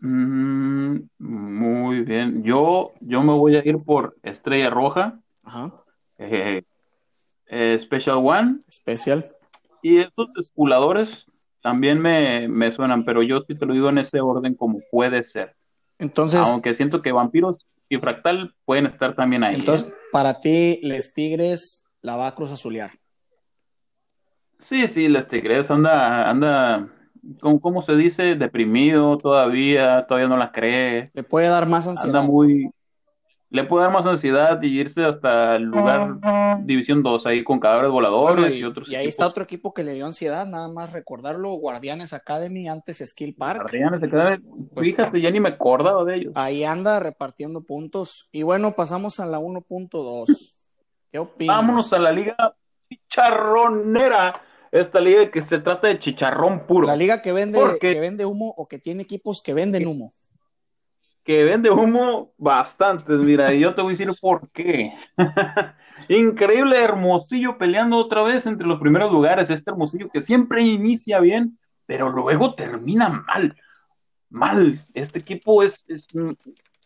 Mm, 0.00 0.96
muy 1.18 2.00
bien. 2.02 2.42
Yo, 2.42 2.90
yo 3.00 3.22
me 3.22 3.32
voy 3.32 3.56
a 3.56 3.66
ir 3.66 3.78
por 3.78 4.16
Estrella 4.22 4.70
Roja. 4.70 5.20
Ajá. 5.44 5.72
Eh, 6.18 6.62
eh, 7.46 7.78
Special 7.80 8.16
One. 8.16 8.60
Especial. 8.68 9.26
Y 9.82 9.98
estos 10.00 10.32
desculadores 10.34 11.26
también 11.62 12.00
me, 12.00 12.48
me 12.48 12.72
suenan, 12.72 13.04
pero 13.04 13.22
yo 13.22 13.42
sí 13.46 13.54
te 13.54 13.66
lo 13.66 13.74
digo 13.74 13.88
en 13.88 13.98
ese 13.98 14.20
orden 14.20 14.54
como 14.54 14.80
puede 14.90 15.22
ser. 15.22 15.54
Entonces, 15.98 16.40
Aunque 16.40 16.74
siento 16.74 17.02
que 17.02 17.12
Vampiros 17.12 17.66
y 17.88 17.98
Fractal 17.98 18.54
pueden 18.64 18.86
estar 18.86 19.14
también 19.14 19.44
ahí. 19.44 19.56
entonces 19.56 19.88
¿eh? 19.88 19.94
para 20.12 20.40
ti, 20.40 20.80
Les 20.82 21.12
Tigres 21.12 21.84
la 22.00 22.16
va 22.16 22.28
a 22.28 22.34
cruz 22.34 22.50
azulear. 22.52 22.92
Sí, 24.60 24.88
sí, 24.88 25.08
las 25.08 25.28
Tigres 25.28 25.70
anda, 25.70 26.28
anda, 26.30 26.88
¿cómo, 27.40 27.60
cómo 27.60 27.82
se 27.82 27.96
dice? 27.96 28.34
Deprimido 28.36 29.16
todavía, 29.18 30.06
todavía 30.06 30.28
no 30.28 30.36
la 30.36 30.52
cree. 30.52 31.10
Le 31.14 31.22
puede 31.22 31.48
dar 31.48 31.68
más 31.68 31.86
Anda 31.88 32.00
ansiedad. 32.00 32.22
muy, 32.24 32.70
le 33.50 33.64
puede 33.64 33.84
dar 33.84 33.92
más 33.92 34.06
ansiedad 34.06 34.62
y 34.62 34.78
irse 34.80 35.04
hasta 35.04 35.56
el 35.56 35.64
lugar 35.64 36.08
División 36.64 37.02
2 37.02 37.26
ahí 37.26 37.42
con 37.42 37.58
cadáveres 37.58 37.90
voladores 37.90 38.38
Bueno, 38.38 38.54
y, 38.54 38.58
y, 38.60 38.64
otros 38.64 38.88
y 38.88 38.94
ahí 38.94 39.00
equipos. 39.02 39.12
está 39.14 39.26
otro 39.26 39.42
equipo 39.42 39.74
que 39.74 39.82
le 39.82 39.94
dio 39.94 40.06
ansiedad, 40.06 40.46
nada 40.46 40.68
más 40.68 40.92
recordarlo, 40.92 41.50
Guardianes 41.54 42.12
Academy, 42.12 42.68
antes 42.68 42.98
Skill 43.04 43.34
Park. 43.34 43.62
Guardianes, 43.62 44.00
quedan- 44.08 44.42
Pues- 44.72 44.88
fíjate, 44.94 45.20
ya 45.20 45.30
ni 45.30 45.40
me 45.40 45.48
acordaba 45.48 46.04
de 46.04 46.16
ellos. 46.16 46.32
Ahí 46.36 46.62
anda 46.64 47.00
repartiendo 47.00 47.62
puntos. 47.62 48.28
Y 48.30 48.44
bueno, 48.44 48.72
pasamos 48.72 49.18
a 49.18 49.26
la 49.26 49.40
1.2. 49.40 50.56
¿Qué 51.10 51.18
opinas? 51.18 51.56
Vámonos 51.56 51.92
a 51.92 51.98
la 51.98 52.12
liga 52.12 52.36
chicharronera. 52.88 54.42
Esta 54.72 55.00
liga 55.00 55.30
que 55.30 55.42
se 55.42 55.58
trata 55.58 55.88
de 55.88 55.98
chicharrón 55.98 56.66
puro. 56.66 56.86
La 56.86 56.96
liga 56.96 57.22
que 57.22 57.32
vende, 57.32 57.60
que 57.80 58.00
vende 58.00 58.24
humo 58.24 58.54
o 58.56 58.68
que 58.68 58.78
tiene 58.78 59.02
equipos 59.02 59.42
que 59.42 59.52
venden 59.54 59.86
humo. 59.86 60.14
que 61.24 61.44
vende 61.44 61.70
humo 61.70 62.32
bastantes, 62.38 63.18
mira, 63.20 63.52
y 63.52 63.60
yo 63.60 63.74
te 63.74 63.82
voy 63.82 63.94
a 63.94 63.96
decir 63.96 64.14
por 64.20 64.48
qué. 64.50 64.92
Increíble 66.08 66.82
Hermosillo 66.82 67.58
peleando 67.58 67.96
otra 67.98 68.22
vez 68.22 68.46
entre 68.46 68.66
los 68.66 68.80
primeros 68.80 69.12
lugares, 69.12 69.50
este 69.50 69.70
Hermosillo 69.70 70.08
que 70.08 70.22
siempre 70.22 70.62
inicia 70.62 71.20
bien, 71.20 71.58
pero 71.86 72.08
luego 72.10 72.54
termina 72.54 73.08
mal, 73.08 73.54
mal. 74.30 74.78
Este 74.94 75.18
equipo 75.18 75.62
es, 75.62 75.84
es 75.88 76.06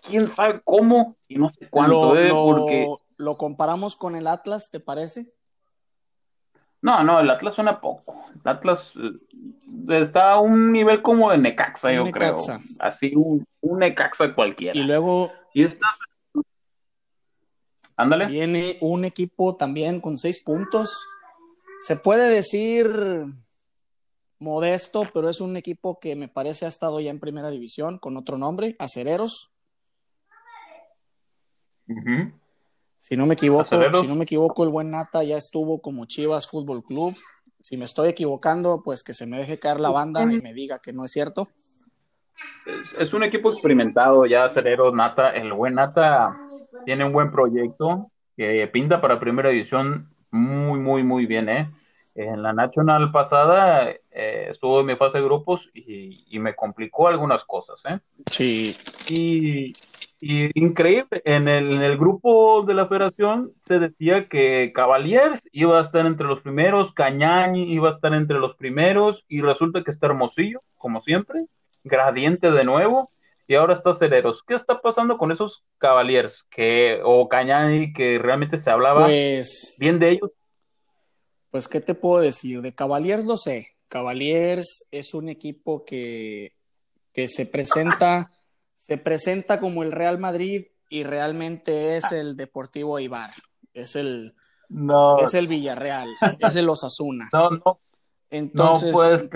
quién 0.03 0.27
sabe 0.29 0.61
cómo 0.65 1.17
y 1.29 1.37
no 1.39 1.51
sé 1.51 1.69
cuánto, 1.71 2.15
lo, 2.15 2.21
eh, 2.21 2.29
lo- 2.29 2.45
porque 2.45 2.89
lo 3.17 3.37
comparamos 3.37 3.95
con 3.95 4.17
el 4.17 4.27
Atlas, 4.27 4.71
¿te 4.71 4.81
parece? 4.81 5.33
No, 6.85 7.03
no, 7.03 7.19
el 7.21 7.31
Atlas 7.31 7.55
suena 7.55 7.81
poco. 7.81 8.15
El 8.35 8.43
Atlas 8.51 8.93
eh, 8.97 10.03
está 10.03 10.33
a 10.33 10.41
un 10.41 10.71
nivel 10.71 11.01
como 11.01 11.31
de 11.31 11.39
Necaxa, 11.39 11.91
yo 11.93 12.05
Necaxa. 12.05 12.59
creo. 12.59 12.77
Así 12.79 13.13
un, 13.17 13.45
un 13.63 13.79
Necaxa 13.79 14.35
cualquiera. 14.35 14.79
Y 14.79 14.83
luego 14.83 15.33
Y 15.55 15.65
estás, 15.65 15.99
ándale. 17.97 18.27
viene 18.27 18.77
un 18.83 19.05
equipo 19.07 19.57
también 19.57 20.01
con 20.01 20.19
seis 20.19 20.41
puntos. 20.43 21.07
Se 21.81 21.97
puede 21.97 22.29
decir 22.31 22.87
modesto, 24.39 25.09
pero 25.15 25.31
es 25.31 25.41
un 25.41 25.57
equipo 25.57 25.99
que 25.99 26.17
me 26.17 26.29
parece 26.29 26.67
ha 26.67 26.69
estado 26.69 27.01
ya 27.01 27.11
en 27.11 27.19
primera 27.19 27.49
división 27.51 27.99
con 27.99 28.17
otro 28.19 28.37
nombre, 28.37 28.77
Acereros. 28.79 29.51
Ujú. 31.89 32.33
Si 33.05 33.19
no 33.19 33.27
me 33.27 33.35
equivoco, 33.35 33.69
si 34.01 34.07
no 34.07 34.15
me 34.15 34.25
equivoco, 34.25 34.65
el 34.65 34.71
buen 34.71 34.91
Nata 34.91 35.23
ya 35.23 35.37
estuvo 35.37 35.83
como 35.83 36.07
Chivas 36.07 36.49
Fútbol 36.49 36.83
Club. 36.83 37.15
Si 37.61 37.77
me 37.77 37.85
estoy 37.85 38.09
equivocando, 38.09 38.81
pues 38.83 39.05
que 39.05 39.13
se 39.13 39.27
me 39.27 39.37
deje 39.37 39.59
caer 39.59 39.79
la 39.79 39.91
banda 39.91 40.23
y 40.23 40.41
me 40.41 40.55
diga 40.55 40.79
que 40.79 40.95
no 40.95 41.05
es 41.05 41.13
cierto. 41.13 41.49
Es, 42.65 42.95
es 42.99 43.13
un 43.13 43.23
equipo 43.23 43.53
experimentado 43.53 44.25
ya, 44.25 44.47
Acereros, 44.47 44.95
Nata. 44.95 45.33
El 45.33 45.53
buen 45.53 45.75
Nata 45.75 46.35
tiene 46.87 47.05
un 47.05 47.13
buen 47.13 47.31
proyecto 47.31 48.11
que 48.39 48.67
pinta 48.73 49.03
para 49.03 49.21
primera 49.21 49.51
división 49.51 50.09
muy, 50.31 50.81
muy, 50.81 51.03
muy 51.03 51.27
bien, 51.27 51.51
¿eh? 51.51 51.69
En 52.15 52.43
la 52.43 52.55
Nacional 52.55 53.13
pasada 53.13 53.91
eh, 53.91 54.47
estuvo 54.49 54.81
en 54.81 54.87
mi 54.87 54.97
fase 54.97 55.19
de 55.19 55.25
grupos 55.25 55.69
y, 55.75 56.25
y 56.31 56.39
me 56.39 56.55
complicó 56.57 57.09
algunas 57.09 57.45
cosas, 57.45 57.83
¿eh? 57.85 57.99
Sí, 58.31 58.75
Y, 59.11 59.75
y 60.21 60.51
increíble, 60.59 61.23
en 61.25 61.49
el, 61.49 61.73
en 61.73 61.83
el 61.83 61.99
grupo 61.99 62.63
de 62.63 62.75
la 62.75 62.87
federación 62.87 63.53
se 63.61 63.79
decía 63.79 64.29
que 64.29 64.73
Cavaliers 64.75 65.49
iba 65.53 65.79
a 65.79 65.83
estar 65.83 66.07
entre 66.07 66.27
los 66.27 66.41
primeros, 66.41 66.93
Cañani 66.93 67.73
iba 67.73 67.89
a 67.89 67.93
estar 67.93 68.15
entre 68.15 68.39
los 68.39 68.55
primeros, 68.57 69.25
y 69.29 69.41
resulta 69.41 69.83
que 69.83 69.91
está 69.91 70.07
Hermosillo, 70.07 70.63
como 70.79 71.01
siempre, 71.01 71.41
Gradiente 71.83 72.51
de 72.51 72.65
nuevo, 72.65 73.07
y 73.47 73.57
ahora 73.57 73.75
está 73.75 73.95
Cereros. 73.95 74.43
¿Qué 74.47 74.55
está 74.55 74.81
pasando 74.81 75.19
con 75.19 75.31
esos 75.31 75.63
Cavaliers 75.79 76.45
que, 76.51 77.01
o 77.05 77.29
Cañani 77.29 77.93
que 77.93 78.19
realmente 78.19 78.57
se 78.57 78.71
hablaba 78.71 79.05
pues, 79.05 79.77
bien 79.79 79.99
de 79.99 80.11
ellos? 80.11 80.31
pues, 81.55 81.69
¿qué 81.69 81.81
te 81.81 81.95
puedo 81.95 82.21
decir? 82.21 82.63
De 82.63 82.75
Cavaliers 82.75 83.27
lo 83.27 83.37
sé. 83.37 83.77
Cavaliers 83.87 84.87
es 84.91 85.15
un 85.15 85.29
equipo 85.29 85.85
que, 85.85 86.53
que 87.13 87.29
se 87.29 87.47
presenta, 87.47 88.33
se 88.85 88.99
presenta 88.99 89.61
como 89.61 89.83
el 89.83 89.93
Real 89.93 90.19
Madrid 90.19 90.67
y 90.91 91.05
realmente 91.05 91.97
es 91.97 92.13
el 92.13 92.37
Deportivo 92.37 92.99
Ibar. 93.01 93.31
Es 93.73 93.97
el, 93.97 94.35
No, 94.69 95.17
es 95.19 95.33
el 95.33 95.49
Villarreal, 95.49 96.07
es 96.39 96.55
el 96.57 96.69
Osasuna. 96.69 97.31
no, 97.33 97.49
no, 97.49 97.63
no 97.65 97.81
Entonces, 98.29 98.93
puedes 98.93 99.31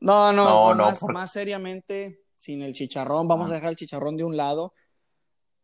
No, 0.00 0.32
no, 0.32 0.32
No, 0.32 0.34
no, 0.34 0.74
no, 0.74 0.84
más, 0.84 0.98
por- 0.98 1.12
más 1.14 1.32
seriamente, 1.32 2.20
sin 2.36 2.60
el 2.60 2.74
chicharrón, 2.74 3.26
vamos 3.26 3.48
Ah. 3.48 3.52
a 3.52 3.56
dejar 3.56 3.70
el 3.70 3.76
chicharrón 3.76 4.18
de 4.18 4.24
un 4.24 4.36
lado, 4.36 4.74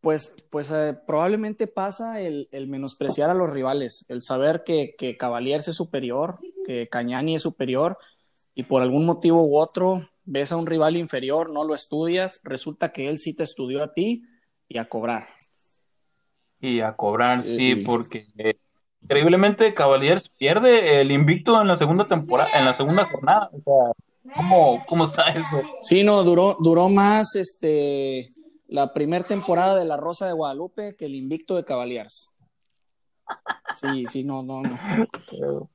pues, 0.01 0.35
pues 0.51 0.71
eh, 0.71 0.97
probablemente 1.07 1.67
pasa 1.67 2.23
el, 2.23 2.49
el 2.53 2.69
menospreciar 2.69 3.29
a 3.29 3.35
los 3.35 3.51
rivales, 3.53 4.07
el 4.09 4.23
saber 4.23 4.63
que, 4.65 4.95
que 4.97 5.19
Cavaliers 5.19 5.69
es 5.69 5.75
superior, 5.75 6.39
que 6.67 6.89
Cañani 6.89 7.35
es 7.35 7.43
superior, 7.43 7.99
y 8.55 8.63
por 8.63 8.81
algún 8.81 9.05
motivo 9.05 9.43
u 9.47 9.59
otro 9.59 10.09
ves 10.31 10.53
a 10.53 10.57
un 10.57 10.67
rival 10.67 10.97
inferior, 10.97 11.51
no 11.51 11.65
lo 11.65 11.75
estudias, 11.75 12.41
resulta 12.45 12.93
que 12.93 13.09
él 13.09 13.19
sí 13.19 13.35
te 13.35 13.45
estudió 13.45 13.83
a 13.83 13.95
ti 13.95 14.25
y 14.69 14.77
a 14.79 14.87
cobrar. 14.89 15.27
Y 16.61 16.81
a 16.81 16.95
cobrar, 16.95 17.43
sí, 17.43 17.75
Sí. 17.75 17.77
porque 17.77 18.25
eh, 18.37 18.59
increíblemente 19.03 19.73
Cavaliers 19.73 20.29
pierde 20.29 21.01
el 21.01 21.11
invicto 21.13 21.61
en 21.61 21.69
la 21.69 21.77
segunda 21.77 22.07
temporada, 22.07 22.51
en 22.59 22.67
la 22.67 22.75
segunda 22.75 23.07
jornada. 23.07 23.49
O 23.53 23.63
sea, 23.63 24.35
¿cómo, 24.35 24.85
cómo 24.87 25.05
está 25.05 25.31
eso? 25.31 25.63
Sí, 25.81 26.05
no, 26.05 26.23
duró, 26.25 26.57
duró 26.61 26.91
más 26.91 27.35
este, 27.35 28.29
la 28.67 28.93
primera 28.93 29.25
temporada 29.25 29.77
de 29.79 29.87
La 29.87 29.97
Rosa 29.97 30.27
de 30.27 30.35
Guadalupe 30.35 30.95
que 30.95 31.07
el 31.07 31.15
invicto 31.15 31.57
de 31.57 31.65
Cavaliers. 31.65 32.29
Sí, 33.75 34.05
sí, 34.07 34.25
no, 34.25 34.43
no, 34.43 34.63
no. 34.63 35.71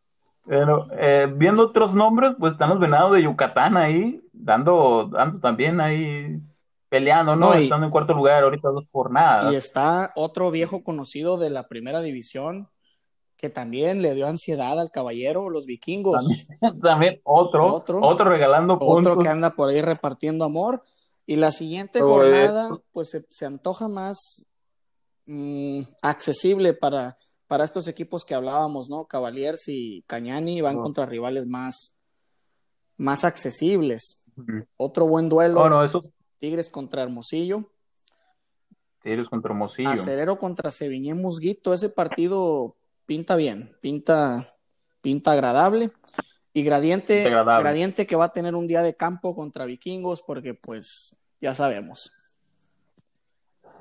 Pero 0.46 0.88
eh, 0.92 1.32
viendo 1.34 1.64
otros 1.64 1.94
nombres, 1.94 2.34
pues 2.38 2.54
están 2.54 2.70
los 2.70 2.80
venados 2.80 3.14
de 3.14 3.24
Yucatán 3.24 3.78
ahí, 3.78 4.22
dando, 4.34 5.08
dando 5.12 5.40
también 5.40 5.80
ahí, 5.80 6.38
peleando, 6.90 7.36
¿no? 7.36 7.52
No, 7.54 7.60
y- 7.60 7.64
Estando 7.64 7.86
en 7.86 7.92
cuarto 7.92 8.14
lugar 8.14 8.44
ahorita 8.44 8.70
dos 8.70 8.86
jornadas. 8.92 9.54
Y 9.54 9.56
está 9.56 10.12
otro 10.16 10.52
viejo 10.52 10.84
conocido 10.84 11.38
de 11.38 11.50
la 11.50 11.64
primera 11.64 12.02
división 12.02 12.68
que 13.38 13.50
también 13.50 14.02
le 14.02 14.14
dio 14.14 14.28
ansiedad 14.28 14.80
al 14.80 14.90
caballero, 14.92 15.50
los 15.50 15.66
vikingos. 15.66 16.16
También, 16.26 16.48
también 16.82 17.22
otro, 17.24 17.74
Otro. 17.74 18.00
otro, 18.02 18.30
regalando 18.30 18.76
Otro 18.76 18.86
puntos. 18.88 19.18
que 19.24 19.30
anda 19.30 19.52
por 19.56 19.70
ahí 19.70 19.82
repartiendo 19.82 20.46
amor. 20.46 20.82
Y 21.26 21.38
la 21.38 21.52
siguiente 21.52 22.00
jornada, 22.02 22.70
pues 22.92 23.10
se, 23.12 23.26
se 23.30 23.46
antoja 23.46 23.88
más 23.88 24.46
mm, 25.26 25.82
accesible 26.02 26.74
para, 26.74 27.16
para 27.54 27.66
estos 27.66 27.88
equipos 27.88 28.26
que 28.26 28.34
hablábamos, 28.34 28.90
¿no? 28.90 29.06
Cavaliers 29.06 29.68
y 29.68 30.04
Cañani 30.08 30.62
van 30.62 30.80
contra 30.80 31.06
rivales 31.06 31.46
más, 31.46 31.96
más 32.98 33.24
accesibles. 33.24 34.26
Otro 34.76 35.06
buen 35.06 35.30
duelo, 35.30 35.62
Oh, 35.62 35.70
no, 35.70 35.84
esos 35.84 36.10
Tigres 36.40 36.72
contra 36.72 37.04
Hermosillo. 37.04 37.70
Tigres 39.04 39.30
contra 39.30 39.52
Hermosillo. 39.52 39.88
Acerero 39.88 40.40
contra 40.40 40.72
Seviñé 40.72 41.14
Musguito, 41.14 41.76
ese 41.76 41.90
partido 41.90 42.76
pinta 43.06 43.36
bien, 43.36 43.78
pinta, 43.82 44.44
pinta 45.02 45.34
agradable. 45.34 45.92
Y 46.54 46.64
Gradiente, 46.64 47.28
agradable. 47.28 47.64
Gradiente 47.64 48.08
que 48.08 48.16
va 48.16 48.26
a 48.26 48.34
tener 48.34 48.56
un 48.56 48.66
día 48.66 48.82
de 48.82 48.96
campo 48.96 49.36
contra 49.36 49.66
Vikingos, 49.66 50.24
porque 50.24 50.56
pues 50.56 51.16
ya 51.40 51.54
sabemos. 51.54 52.14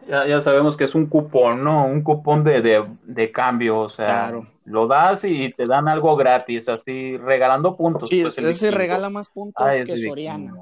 Ya, 0.09 0.27
ya 0.27 0.41
sabemos 0.41 0.77
que 0.77 0.85
es 0.85 0.95
un 0.95 1.07
cupón, 1.07 1.63
¿no? 1.65 1.87
Un 1.87 2.03
cupón 2.03 2.45
de, 2.45 2.61
de, 2.63 2.83
de 3.05 3.33
cambio, 3.33 3.79
o 3.79 3.89
sea, 3.89 4.07
Claro. 4.07 4.47
lo 4.65 4.87
das 4.87 5.25
y 5.25 5.51
te 5.53 5.65
dan 5.65 5.89
algo 5.89 6.17
gratis, 6.17 6.69
así 6.69 7.17
regalando 7.17 7.77
puntos. 7.77 8.09
Sí, 8.09 8.23
pues, 8.23 8.39
ese 8.39 8.71
regala 8.71 9.11
más 9.11 9.29
puntos 9.29 9.67
Ah, 9.67 9.73
que 9.85 9.97
Soriana. 9.97 10.53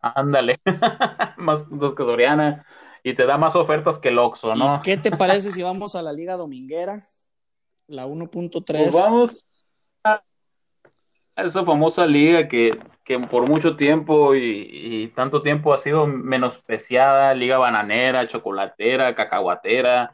Ándale, 0.00 0.60
más 1.36 1.60
puntos 1.60 1.94
que 1.94 2.04
Soriana 2.04 2.66
y 3.04 3.14
te 3.14 3.24
da 3.26 3.38
más 3.38 3.54
ofertas 3.56 3.98
que 3.98 4.08
el 4.08 4.18
Oxxo, 4.18 4.54
¿no? 4.54 4.76
¿Y 4.76 4.82
qué 4.82 4.96
te 4.96 5.10
parece 5.16 5.50
si 5.52 5.62
vamos 5.62 5.94
a 5.94 6.02
la 6.02 6.12
Liga 6.12 6.36
Dominguera? 6.36 7.00
La 7.88 8.06
1.3. 8.06 8.64
Pues 8.64 8.92
vamos 8.92 9.44
a 10.04 10.22
esa 11.36 11.64
famosa 11.64 12.06
liga 12.06 12.46
que, 12.48 12.78
que 13.04 13.18
por 13.18 13.48
mucho 13.48 13.76
tiempo 13.76 14.34
y, 14.34 14.68
y 14.70 15.08
tanto 15.08 15.42
tiempo 15.42 15.74
ha 15.74 15.78
sido 15.78 16.06
menospreciada, 16.06 17.34
liga 17.34 17.58
bananera, 17.58 18.26
chocolatera, 18.28 19.14
cacahuatera. 19.14 20.12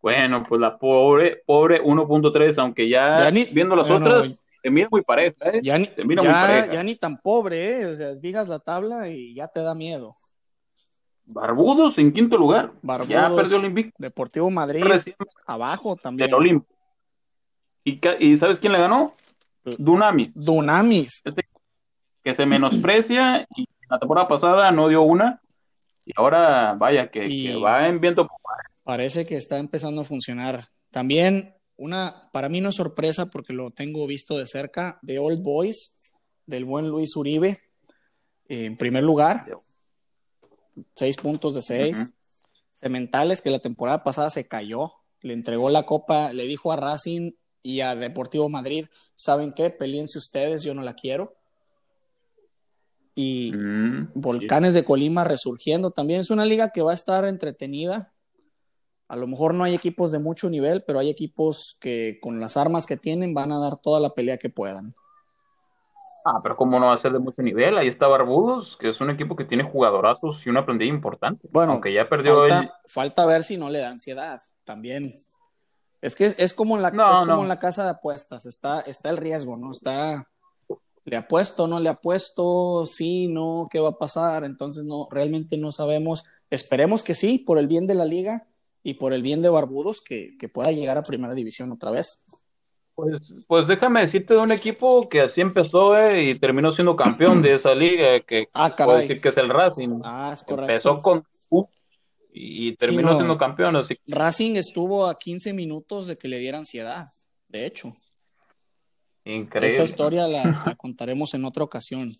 Bueno, 0.00 0.44
pues 0.48 0.60
la 0.60 0.78
pobre, 0.78 1.42
pobre 1.44 1.82
1.3, 1.82 2.58
aunque 2.58 2.88
ya, 2.88 3.24
Ya 3.24 3.30
ni- 3.30 3.44
viendo 3.46 3.76
las 3.76 3.88
bueno, 3.88 4.06
otras, 4.06 4.42
se 4.62 4.70
mira 4.70 4.88
muy 4.90 5.02
pareja, 5.02 5.50
¿eh? 5.50 5.60
Ya 5.62 5.78
ni, 5.78 5.86
Se 5.86 6.04
mira 6.04 6.22
muy 6.22 6.32
pareja. 6.32 6.72
ya 6.72 6.82
ni 6.82 6.94
tan 6.96 7.18
pobre, 7.20 7.80
¿eh? 7.80 7.86
O 7.86 7.94
sea, 7.94 8.14
digas 8.14 8.48
la 8.48 8.58
tabla 8.60 9.08
y 9.08 9.34
ya 9.34 9.48
te 9.48 9.60
da 9.62 9.74
miedo. 9.74 10.14
Barbudos 11.26 11.96
en 11.98 12.12
quinto 12.12 12.36
lugar. 12.36 12.72
Barbudos, 12.82 13.08
Ya 13.08 13.34
perdió 13.34 13.58
el 13.58 13.66
invicto 13.66 13.94
Deportivo 13.98 14.50
Madrid, 14.50 14.82
recién 14.82 15.16
abajo 15.46 15.96
también. 15.96 16.26
del 16.28 16.34
Olimpio. 16.34 16.76
¿Y, 17.84 18.00
¿Y 18.18 18.36
sabes 18.36 18.58
quién 18.58 18.72
le 18.72 18.78
ganó? 18.78 19.14
Dunami. 19.78 20.32
Dunamis. 20.34 21.22
Que 22.22 22.34
se 22.34 22.46
menosprecia 22.46 23.46
y 23.56 23.66
la 23.88 23.98
temporada 23.98 24.28
pasada 24.28 24.70
no 24.70 24.88
dio 24.88 25.02
una 25.02 25.40
y 26.04 26.12
ahora 26.16 26.74
vaya 26.78 27.10
que, 27.10 27.26
que 27.26 27.56
va 27.56 27.88
en 27.88 28.00
viento 28.00 28.26
Parece 28.82 29.26
que 29.26 29.36
está 29.36 29.58
empezando 29.58 30.00
a 30.00 30.04
funcionar. 30.04 30.64
También 30.90 31.54
una, 31.76 32.28
para 32.32 32.48
mí 32.48 32.60
no 32.60 32.70
es 32.70 32.76
sorpresa 32.76 33.26
porque 33.26 33.52
lo 33.52 33.70
tengo 33.70 34.06
visto 34.06 34.36
de 34.36 34.46
cerca, 34.46 34.98
de 35.02 35.18
Old 35.18 35.42
Boys, 35.42 35.96
del 36.46 36.64
buen 36.64 36.88
Luis 36.88 37.14
Uribe, 37.16 37.60
en 38.48 38.76
primer 38.76 39.04
lugar, 39.04 39.46
seis 40.94 41.16
puntos 41.16 41.54
de 41.54 41.62
seis. 41.62 41.98
Ujú. 41.98 42.12
Cementales, 42.72 43.42
que 43.42 43.50
la 43.50 43.58
temporada 43.60 44.02
pasada 44.02 44.30
se 44.30 44.48
cayó, 44.48 44.92
le 45.20 45.34
entregó 45.34 45.70
la 45.70 45.86
copa, 45.86 46.32
le 46.32 46.46
dijo 46.46 46.72
a 46.72 46.76
Racing 46.76 47.32
y 47.62 47.80
a 47.80 47.94
Deportivo 47.94 48.48
Madrid, 48.48 48.86
¿saben 49.14 49.52
qué? 49.52 49.70
Peleense 49.70 50.18
ustedes, 50.18 50.62
yo 50.62 50.74
no 50.74 50.82
la 50.82 50.94
quiero. 50.94 51.36
Y 53.14 53.52
Mm, 53.54 54.12
Volcanes 54.14 54.74
de 54.74 54.84
Colima 54.84 55.24
resurgiendo 55.24 55.90
también. 55.90 56.20
Es 56.20 56.30
una 56.30 56.44
liga 56.44 56.70
que 56.70 56.82
va 56.82 56.92
a 56.92 56.94
estar 56.94 57.24
entretenida. 57.24 58.12
A 59.08 59.16
lo 59.16 59.26
mejor 59.26 59.54
no 59.54 59.64
hay 59.64 59.74
equipos 59.74 60.12
de 60.12 60.20
mucho 60.20 60.48
nivel, 60.48 60.84
pero 60.86 60.98
hay 61.00 61.10
equipos 61.10 61.76
que 61.80 62.18
con 62.22 62.38
las 62.40 62.56
armas 62.56 62.86
que 62.86 62.96
tienen 62.96 63.34
van 63.34 63.50
a 63.52 63.58
dar 63.58 63.76
toda 63.76 63.98
la 64.00 64.10
pelea 64.10 64.36
que 64.38 64.50
puedan. 64.50 64.94
Ah, 66.24 66.38
pero 66.42 66.54
cómo 66.56 66.78
no 66.78 66.86
va 66.86 66.94
a 66.94 66.98
ser 66.98 67.12
de 67.12 67.18
mucho 67.18 67.42
nivel, 67.42 67.78
ahí 67.78 67.88
está 67.88 68.06
Barbudos, 68.06 68.76
que 68.76 68.90
es 68.90 69.00
un 69.00 69.08
equipo 69.10 69.34
que 69.36 69.46
tiene 69.46 69.64
jugadorazos 69.64 70.46
y 70.46 70.50
una 70.50 70.66
plantilla 70.66 70.92
importante. 70.92 71.48
Bueno, 71.50 71.72
aunque 71.72 71.92
ya 71.94 72.08
perdió 72.08 72.40
falta, 72.40 72.60
el- 72.60 72.70
falta 72.86 73.26
ver 73.26 73.42
si 73.42 73.56
no 73.56 73.70
le 73.70 73.78
da 73.80 73.88
ansiedad 73.88 74.40
también. 74.64 75.12
Es 76.02 76.14
que 76.14 76.26
es, 76.26 76.38
es 76.38 76.54
como 76.54 76.76
en 76.76 76.82
la, 76.82 76.90
No, 76.90 77.10
es 77.12 77.18
como 77.20 77.36
no. 77.36 77.42
en 77.42 77.48
la 77.48 77.58
casa 77.58 77.84
de 77.84 77.90
apuestas, 77.90 78.44
está, 78.46 78.80
está 78.82 79.10
el 79.10 79.16
riesgo, 79.16 79.56
¿no? 79.58 79.72
Está, 79.72 80.28
le 81.10 81.16
apuesto, 81.16 81.66
no 81.66 81.80
le 81.80 81.88
apuesto, 81.88 82.86
sí, 82.86 83.26
no, 83.26 83.66
¿qué 83.68 83.80
va 83.80 83.88
a 83.88 83.98
pasar? 83.98 84.44
Entonces 84.44 84.84
no, 84.84 85.08
realmente 85.10 85.56
no 85.58 85.72
sabemos. 85.72 86.24
Esperemos 86.50 87.02
que 87.02 87.14
sí, 87.14 87.38
por 87.38 87.58
el 87.58 87.66
bien 87.66 87.88
de 87.88 87.96
la 87.96 88.04
liga 88.04 88.46
y 88.84 88.94
por 88.94 89.12
el 89.12 89.20
bien 89.20 89.42
de 89.42 89.48
Barbudos, 89.48 90.00
que, 90.00 90.36
que 90.38 90.48
pueda 90.48 90.70
llegar 90.70 90.96
a 90.98 91.02
primera 91.02 91.34
división 91.34 91.72
otra 91.72 91.90
vez. 91.90 92.22
Pues, 92.94 93.20
pues 93.48 93.66
déjame 93.66 94.02
decirte 94.02 94.34
de 94.34 94.40
un 94.40 94.52
equipo 94.52 95.08
que 95.08 95.22
así 95.22 95.40
empezó 95.40 95.96
eh, 95.96 96.30
y 96.30 96.34
terminó 96.34 96.72
siendo 96.74 96.94
campeón 96.94 97.42
de 97.42 97.54
esa 97.54 97.74
liga, 97.74 98.20
que 98.20 98.48
Ah, 98.54 98.72
puedo 98.76 98.98
decir 98.98 99.20
que 99.20 99.30
es 99.30 99.36
el 99.36 99.48
Racing. 99.48 100.00
Ah, 100.04 100.30
es 100.32 100.44
correcto. 100.44 100.70
Empezó 100.70 101.02
con 101.02 101.24
y 102.32 102.76
terminó 102.76 103.10
no. 103.10 103.16
siendo 103.16 103.36
campeón, 103.36 103.74
así 103.74 103.96
Racing 104.06 104.54
estuvo 104.54 105.08
a 105.08 105.18
15 105.18 105.52
minutos 105.52 106.06
de 106.06 106.16
que 106.16 106.28
le 106.28 106.38
diera 106.38 106.58
ansiedad, 106.58 107.08
de 107.48 107.66
hecho. 107.66 107.92
Increíble. 109.24 109.68
Esa 109.68 109.84
historia 109.84 110.26
la, 110.28 110.62
la 110.66 110.74
contaremos 110.78 111.34
en 111.34 111.44
otra 111.44 111.64
ocasión. 111.64 112.12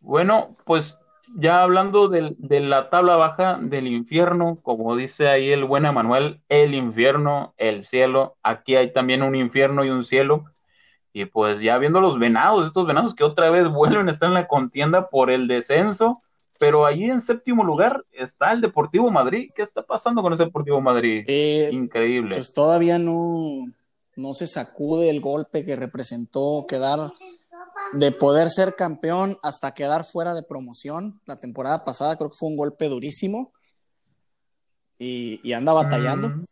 Bueno, 0.00 0.56
pues 0.64 0.96
ya 1.36 1.62
hablando 1.62 2.08
del- 2.08 2.36
de, 2.38 2.60
la 2.60 2.88
tabla 2.90 3.16
baja 3.16 3.58
del 3.60 3.86
infierno, 3.86 4.58
como 4.62 4.96
dice 4.96 5.28
ahí 5.28 5.50
el 5.50 5.64
buen 5.64 5.84
Emanuel, 5.86 6.40
el 6.48 6.74
infierno, 6.74 7.54
el 7.56 7.84
cielo, 7.84 8.36
aquí 8.42 8.76
hay 8.76 8.92
también 8.92 9.22
un 9.22 9.34
infierno 9.34 9.84
y 9.84 9.90
un 9.90 10.04
cielo. 10.04 10.44
Y 11.12 11.24
pues 11.24 11.60
ya 11.60 11.78
viendo 11.78 12.00
los 12.00 12.18
venados, 12.18 12.66
estos 12.66 12.86
venados 12.86 13.14
que 13.14 13.24
otra 13.24 13.50
vez 13.50 13.66
vuelven 13.72 14.08
a 14.08 14.10
estar 14.10 14.28
en 14.28 14.34
la 14.34 14.46
contienda 14.46 15.08
por 15.08 15.30
el 15.30 15.48
descenso, 15.48 16.22
pero 16.60 16.86
allí 16.86 17.04
en 17.04 17.20
séptimo 17.20 17.62
lugar 17.64 18.04
está 18.12 18.52
el 18.52 18.60
Deportivo 18.60 19.10
Madrid. 19.10 19.50
¿Qué 19.54 19.62
está 19.62 19.82
pasando 19.82 20.22
con 20.22 20.32
ese 20.32 20.44
Deportivo 20.44 20.80
Madrid? 20.80 21.24
Eh, 21.26 21.68
Increíble. 21.72 22.36
pues 22.36 22.52
todavía 22.52 22.98
no, 22.98 23.64
no 24.18 24.34
se 24.34 24.46
sacude 24.46 25.10
el 25.10 25.20
golpe 25.20 25.64
que 25.64 25.76
representó 25.76 26.66
quedar 26.68 27.12
de 27.92 28.10
poder 28.12 28.50
ser 28.50 28.74
campeón 28.74 29.38
hasta 29.42 29.72
quedar 29.72 30.04
fuera 30.04 30.34
de 30.34 30.42
promoción. 30.42 31.20
La 31.24 31.36
temporada 31.36 31.84
pasada 31.84 32.16
creo 32.16 32.28
que 32.30 32.36
fue 32.38 32.48
un 32.48 32.56
golpe 32.56 32.88
durísimo 32.88 33.52
y, 34.98 35.40
y 35.48 35.52
anda 35.52 35.72
batallando. 35.72 36.28
Mm. 36.30 36.44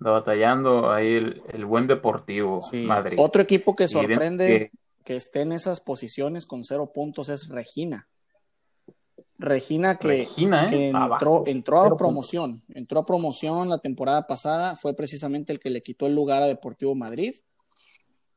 Está 0.00 0.10
batallando 0.10 0.92
ahí 0.92 1.14
el, 1.16 1.42
el 1.52 1.64
buen 1.64 1.86
Deportivo 1.86 2.62
Sí. 2.62 2.84
Madrid. 2.84 3.18
Otro 3.20 3.42
equipo 3.42 3.74
que 3.76 3.88
sorprende 3.88 4.46
que- 4.46 4.70
que 5.04 5.16
esté 5.16 5.40
en 5.40 5.52
esas 5.52 5.80
posiciones 5.80 6.44
con 6.44 6.64
cero 6.64 6.92
puntos 6.94 7.30
es 7.30 7.48
Regina. 7.48 8.08
Regina 9.38 9.96
que, 9.96 10.08
Regina, 10.08 10.64
¿eh? 10.64 10.68
que 10.68 10.88
entró, 10.88 11.44
entró 11.46 11.80
a 11.80 11.96
promoción, 11.96 12.62
entró 12.74 13.00
a 13.00 13.04
promoción 13.04 13.68
la 13.68 13.78
temporada 13.78 14.26
pasada, 14.26 14.74
fue 14.74 14.94
precisamente 14.94 15.52
el 15.52 15.60
que 15.60 15.70
le 15.70 15.80
quitó 15.80 16.06
el 16.08 16.14
lugar 16.14 16.42
a 16.42 16.46
Deportivo 16.46 16.94
Madrid 16.96 17.34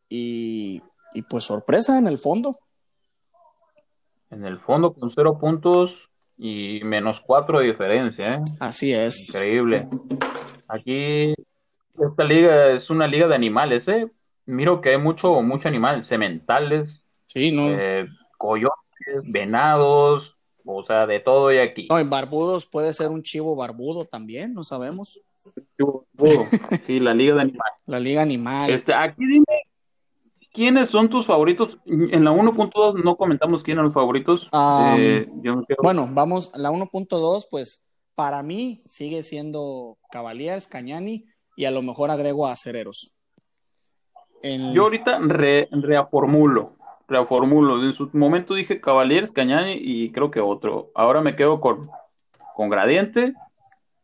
y, 0.10 0.82
y 1.14 1.22
pues 1.24 1.44
sorpresa 1.46 1.98
en 1.98 2.08
el 2.08 2.20
fondo. 2.20 2.56
En 4.30 4.46
el 4.46 4.60
fondo 4.60 4.94
con 4.94 5.10
cero 5.10 5.38
puntos 5.40 6.10
y 6.38 6.82
menos 6.84 7.20
cuatro 7.20 7.60
de 7.60 7.68
diferencia, 7.68 8.36
¿eh? 8.36 8.42
Así 8.60 8.94
es. 8.94 9.30
Increíble. 9.30 9.88
Aquí 10.68 11.34
esta 12.00 12.24
liga 12.24 12.72
es 12.72 12.90
una 12.90 13.08
liga 13.08 13.28
de 13.28 13.36
animales, 13.36 13.88
¿eh? 13.88 14.10
Miro 14.46 14.82
que 14.82 14.90
hay 14.90 14.98
mucho, 14.98 15.42
mucho 15.42 15.68
animal, 15.68 16.04
sementales, 16.04 17.02
Sí, 17.26 17.52
no. 17.52 17.70
eh, 17.70 18.08
coyotes, 18.38 18.76
venados, 19.24 20.36
o 20.66 20.84
sea, 20.86 21.06
de 21.08 21.20
todo 21.20 21.48
hay 21.48 21.60
aquí. 21.60 21.88
No, 21.90 22.00
en 22.00 22.10
Barbudos 22.10 22.66
puede 22.66 22.94
ser 22.94 23.10
un 23.10 23.24
chivo 23.24 23.56
barbudo 23.56 24.06
también, 24.06 24.54
no 24.54 24.64
sabemos. 24.64 25.20
Sí, 26.86 27.00
la 27.00 27.14
liga 27.14 27.36
de 27.36 27.42
animales. 27.42 27.74
La 27.86 28.00
liga 28.00 28.22
animal. 28.22 28.70
Este, 28.70 28.94
aquí 28.94 29.26
dime, 29.26 29.46
¿quiénes 30.54 30.90
son 30.90 31.10
tus 31.10 31.26
favoritos? 31.26 31.78
En 31.86 32.24
la 32.24 32.32
1.2 32.32 33.04
no 33.04 33.16
comentamos 33.18 33.64
quiénes 33.64 33.80
son 33.80 33.86
los 33.86 33.94
favoritos. 33.94 34.48
Ah, 34.52 34.96
Eh, 35.00 35.28
yo 35.42 35.58
me 35.58 35.66
quedo- 35.66 35.78
Bueno, 35.82 36.08
vamos, 36.12 36.52
la 36.56 36.70
1.2, 36.72 37.48
pues 37.50 37.84
para 38.16 38.44
mí 38.44 38.84
sigue 38.86 39.24
siendo 39.24 39.98
Cavaliers, 40.12 40.68
Cañani 40.68 41.26
y 41.56 41.66
a 41.66 41.72
lo 41.72 41.82
mejor 41.82 42.12
agrego 42.12 42.46
a 42.46 42.52
Acereros. 42.52 43.16
En- 44.44 44.74
Yo 44.74 44.84
ahorita 44.84 45.20
re- 45.20 45.68
reaformulo, 45.72 46.76
reaformulo. 47.12 47.84
En 47.84 47.94
su 47.94 48.10
momento 48.14 48.56
dije 48.56 48.82
Cavaliers, 48.82 49.32
Cañani 49.32 49.74
y 49.74 50.12
creo 50.12 50.32
que 50.32 50.40
otro. 50.40 50.92
Ahora 50.96 51.22
me 51.22 51.36
quedo 51.36 51.62
con, 51.62 51.92
con 52.56 52.70
Gradiente, 52.70 53.34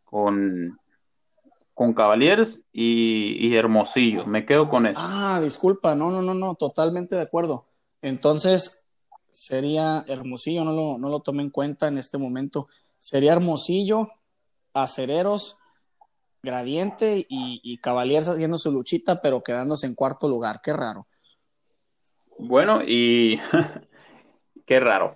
con, 0.03 0.77
con 1.73 1.93
Cavaliers 1.93 2.61
y, 2.71 3.47
y 3.47 3.55
Hermosillo. 3.55 4.27
Me 4.27 4.45
quedo 4.45 4.69
con 4.69 4.85
eso. 4.85 4.99
Ah, 5.01 5.39
disculpa, 5.41 5.95
no, 5.95 6.11
no, 6.11 6.21
no, 6.21 6.33
no, 6.33 6.55
totalmente 6.55 7.15
de 7.15 7.21
acuerdo. 7.21 7.65
Entonces, 8.01 8.85
sería 9.31 10.03
Hermosillo, 10.07 10.63
no 10.63 10.73
lo, 10.73 10.97
no 10.97 11.09
lo 11.09 11.21
tomé 11.21 11.43
en 11.43 11.49
cuenta 11.49 11.87
en 11.87 11.97
este 11.97 12.17
momento. 12.17 12.67
Sería 12.99 13.33
Hermosillo, 13.33 14.09
Acereros, 14.73 15.57
Gradiente 16.43 17.25
y, 17.27 17.59
y 17.63 17.77
Cavaliers 17.79 18.29
haciendo 18.29 18.57
su 18.57 18.71
luchita, 18.71 19.21
pero 19.21 19.41
quedándose 19.41 19.87
en 19.87 19.95
cuarto 19.95 20.27
lugar. 20.27 20.61
Qué 20.61 20.73
raro. 20.73 21.07
Bueno, 22.39 22.81
y 22.85 23.39
qué 24.65 24.79
raro. 24.79 25.15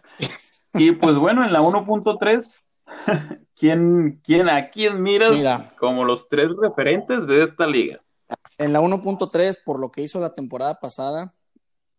Y 0.73 0.93
pues 0.93 1.15
bueno, 1.17 1.45
en 1.45 1.53
la 1.53 1.61
1.3, 1.61 2.59
¿quién, 3.55 4.21
quién, 4.23 4.49
¿a 4.49 4.69
quién 4.69 5.01
miras 5.01 5.33
Mira. 5.33 5.71
como 5.77 6.05
los 6.05 6.27
tres 6.29 6.49
referentes 6.59 7.27
de 7.27 7.43
esta 7.43 7.67
liga? 7.67 7.99
En 8.57 8.73
la 8.73 8.81
1.3, 8.81 9.59
por 9.63 9.79
lo 9.79 9.91
que 9.91 10.01
hizo 10.01 10.19
la 10.19 10.33
temporada 10.33 10.79
pasada 10.79 11.33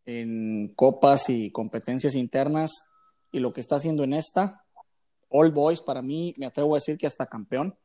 en 0.05 0.73
copas 0.75 1.29
y 1.29 1.51
competencias 1.51 2.15
internas 2.15 2.91
y 3.31 3.41
lo 3.41 3.53
que 3.53 3.61
está 3.61 3.77
haciendo 3.77 4.05
en 4.05 4.15
esta, 4.15 4.65
All 5.29 5.51
Boys 5.53 5.81
para 5.81 6.03
mí, 6.03 6.35
me 6.37 6.47
atrevo 6.47 6.75
a 6.75 6.79
decir 6.79 6.99
que 6.99 7.07
hasta 7.07 7.27
campeón. 7.27 7.77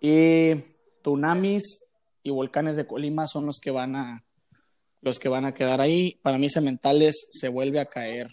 Y 0.00 0.54
Tunamis 1.02 1.86
y 2.22 2.30
Volcanes 2.30 2.76
de 2.76 2.86
Colima 2.86 3.26
son 3.26 3.46
los 3.46 3.58
que 3.60 3.70
van 3.70 3.96
a 3.96 4.25
los 5.06 5.20
que 5.20 5.28
van 5.28 5.44
a 5.44 5.54
quedar 5.54 5.80
ahí. 5.80 6.18
Para 6.20 6.36
mí 6.36 6.48
Cementales 6.50 7.28
se 7.30 7.48
vuelve 7.48 7.78
a 7.78 7.86
caer. 7.86 8.26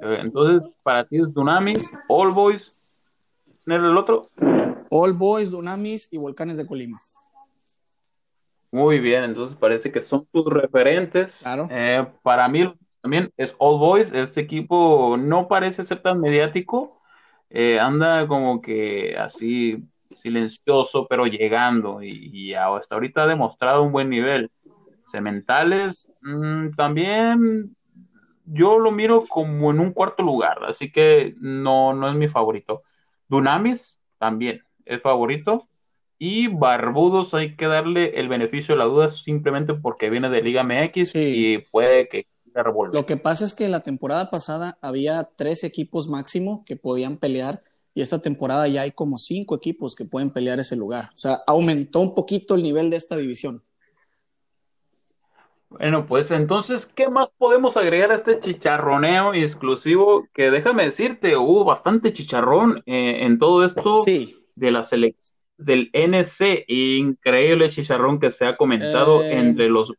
Entonces, 0.00 0.62
para 0.84 1.04
ti 1.04 1.16
es 1.16 1.34
Tunamis, 1.34 1.90
All 2.08 2.32
Boys, 2.32 2.80
¿quién 3.64 3.80
era 3.80 3.90
el 3.90 3.96
otro? 3.96 4.28
All 4.88 5.14
Boys, 5.14 5.50
Dunamis 5.50 6.12
y 6.12 6.16
Volcanes 6.16 6.58
de 6.58 6.66
Colima. 6.66 7.00
Muy 8.70 9.00
bien, 9.00 9.24
entonces 9.24 9.56
parece 9.56 9.90
que 9.90 10.00
son 10.00 10.26
tus 10.26 10.46
referentes. 10.46 11.40
Claro. 11.42 11.66
Eh, 11.72 12.06
para 12.22 12.46
mí 12.48 12.72
también 13.02 13.32
es 13.36 13.56
All 13.58 13.80
Boys. 13.80 14.12
Este 14.12 14.42
equipo 14.42 15.16
no 15.16 15.48
parece 15.48 15.82
ser 15.82 16.02
tan 16.02 16.20
mediático. 16.20 17.00
Eh, 17.50 17.80
anda 17.80 18.28
como 18.28 18.60
que 18.60 19.16
así 19.18 19.82
silencioso, 20.22 21.06
pero 21.08 21.26
llegando. 21.26 22.00
Y, 22.00 22.30
y 22.32 22.54
hasta 22.54 22.94
ahorita 22.94 23.24
ha 23.24 23.26
demostrado 23.26 23.82
un 23.82 23.90
buen 23.90 24.08
nivel. 24.08 24.52
Cementales 25.06 26.10
mmm, 26.22 26.70
también 26.76 27.76
yo 28.44 28.78
lo 28.78 28.92
miro 28.92 29.24
como 29.28 29.70
en 29.70 29.80
un 29.80 29.92
cuarto 29.92 30.22
lugar, 30.22 30.58
así 30.68 30.92
que 30.92 31.34
no, 31.40 31.92
no 31.94 32.08
es 32.08 32.14
mi 32.16 32.28
favorito. 32.28 32.82
Dunamis 33.28 33.98
también 34.18 34.62
es 34.84 35.02
favorito. 35.02 35.68
Y 36.18 36.46
Barbudos 36.48 37.34
hay 37.34 37.56
que 37.56 37.66
darle 37.66 38.18
el 38.18 38.28
beneficio 38.28 38.74
de 38.74 38.78
la 38.78 38.84
duda 38.86 39.08
simplemente 39.08 39.74
porque 39.74 40.08
viene 40.08 40.30
de 40.30 40.42
Liga 40.42 40.62
MX 40.62 41.10
Sí. 41.10 41.18
y 41.18 41.58
puede 41.58 42.08
que 42.08 42.26
revuelva. 42.54 42.94
Lo 42.94 43.04
que 43.04 43.18
pasa 43.18 43.44
es 43.44 43.52
que 43.52 43.68
la 43.68 43.80
temporada 43.80 44.30
pasada 44.30 44.78
había 44.80 45.28
tres 45.36 45.62
equipos 45.62 46.08
máximo 46.08 46.64
que 46.64 46.76
podían 46.76 47.18
pelear 47.18 47.62
y 47.94 48.00
esta 48.00 48.22
temporada 48.22 48.66
ya 48.68 48.82
hay 48.82 48.92
como 48.92 49.18
cinco 49.18 49.56
equipos 49.56 49.94
que 49.94 50.04
pueden 50.06 50.30
pelear 50.30 50.58
ese 50.58 50.76
lugar. 50.76 51.10
O 51.12 51.16
sea, 51.16 51.40
aumentó 51.46 52.00
un 52.00 52.14
poquito 52.14 52.54
el 52.54 52.62
nivel 52.62 52.88
de 52.88 52.96
esta 52.96 53.16
división. 53.16 53.62
Bueno, 55.68 56.06
pues 56.06 56.30
entonces, 56.30 56.86
¿qué 56.86 57.08
más 57.08 57.28
podemos 57.38 57.76
agregar 57.76 58.12
a 58.12 58.14
este 58.14 58.38
chicharroneo 58.38 59.34
exclusivo? 59.34 60.26
Que 60.32 60.50
déjame 60.50 60.84
decirte, 60.84 61.36
hubo 61.36 61.64
bastante 61.64 62.12
chicharrón 62.12 62.82
eh, 62.86 63.24
en 63.24 63.38
todo 63.38 63.64
esto 63.64 63.96
Sí. 64.04 64.36
de 64.54 64.70
la 64.70 64.84
selección 64.84 65.36
del 65.58 65.90
NC. 65.92 66.64
Increíble 66.68 67.68
chicharrón 67.70 68.20
que 68.20 68.30
se 68.30 68.46
ha 68.46 68.56
comentado 68.56 69.22
Eh, 69.22 69.38
entre 69.38 69.68
los 69.68 69.92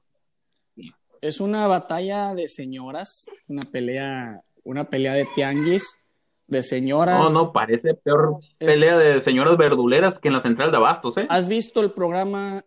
Es 1.19 1.39
una 1.41 1.67
batalla 1.67 2.34
de 2.36 2.47
señoras, 2.47 3.30
una 3.47 3.63
pelea, 3.63 4.41
una 4.63 4.86
pelea 4.86 5.13
de 5.15 5.25
tianguis, 5.36 5.99
de 6.45 6.62
señoras. 6.63 7.19
No, 7.19 7.30
no, 7.32 7.51
parece 7.51 7.93
peor 7.95 8.38
Es- 8.60 8.67
pelea 8.69 8.97
de 8.97 9.19
señoras 9.21 9.58
verduleras 9.58 10.19
que 10.19 10.27
en 10.30 10.36
la 10.36 10.41
central 10.41 10.69
de 10.71 10.77
Abastos, 10.77 11.17
¿eh? 11.17 11.25
¿Has 11.30 11.49
visto 11.49 11.82
el 11.82 11.91
programa 11.91 12.63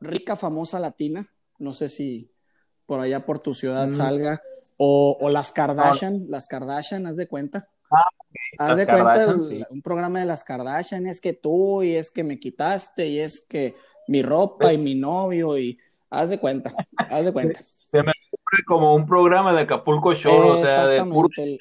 Rica 0.00 0.34
Famosa 0.36 0.78
Latina? 0.80 1.26
No 1.58 1.72
sé 1.74 1.88
si 1.88 2.31
por 2.92 3.00
allá 3.00 3.24
por 3.24 3.38
tu 3.38 3.54
ciudad 3.54 3.86
Mm. 3.88 3.92
salga. 3.92 4.42
O, 4.76 5.16
o 5.18 5.30
las 5.30 5.50
Kardashian, 5.50 6.26
las 6.28 6.46
Kardashian, 6.46 7.06
haz 7.06 7.16
de 7.16 7.26
cuenta. 7.26 7.68
Ah, 7.90 8.04
Haz 8.58 8.68
las 8.68 8.76
de 8.76 8.84
cuenta 8.86 9.04
Kardashian, 9.14 9.38
el- 9.38 9.44
sí. 9.44 9.64
un 9.70 9.80
programa 9.80 10.18
de 10.18 10.26
las 10.26 10.44
Kardashian, 10.44 11.06
es 11.06 11.22
que 11.22 11.32
tú 11.32 11.82
y 11.82 11.94
es 11.96 12.10
que 12.10 12.22
me 12.22 12.38
quitaste 12.38 13.06
y 13.06 13.18
es 13.20 13.40
que 13.48 13.74
mi 14.08 14.22
ropa 14.22 14.74
y 14.74 14.76
mi 14.78 14.94
novio 14.94 15.56
y 15.56 15.78
haz 16.10 16.28
de 16.28 16.38
cuenta, 16.38 16.70
haz 16.98 17.24
de 17.24 17.32
cuenta. 17.32 17.60
Se 17.62 18.02
me 18.02 18.12
ocurre 18.30 18.64
como 18.66 18.94
un 18.94 19.06
programa 19.06 19.54
de 19.54 19.62
Acapulco 19.62 20.14
Show, 20.14 20.34
o 20.60 20.66
sea, 20.66 20.86
de 20.86 21.02
puro 21.04 21.28
el, 21.38 21.58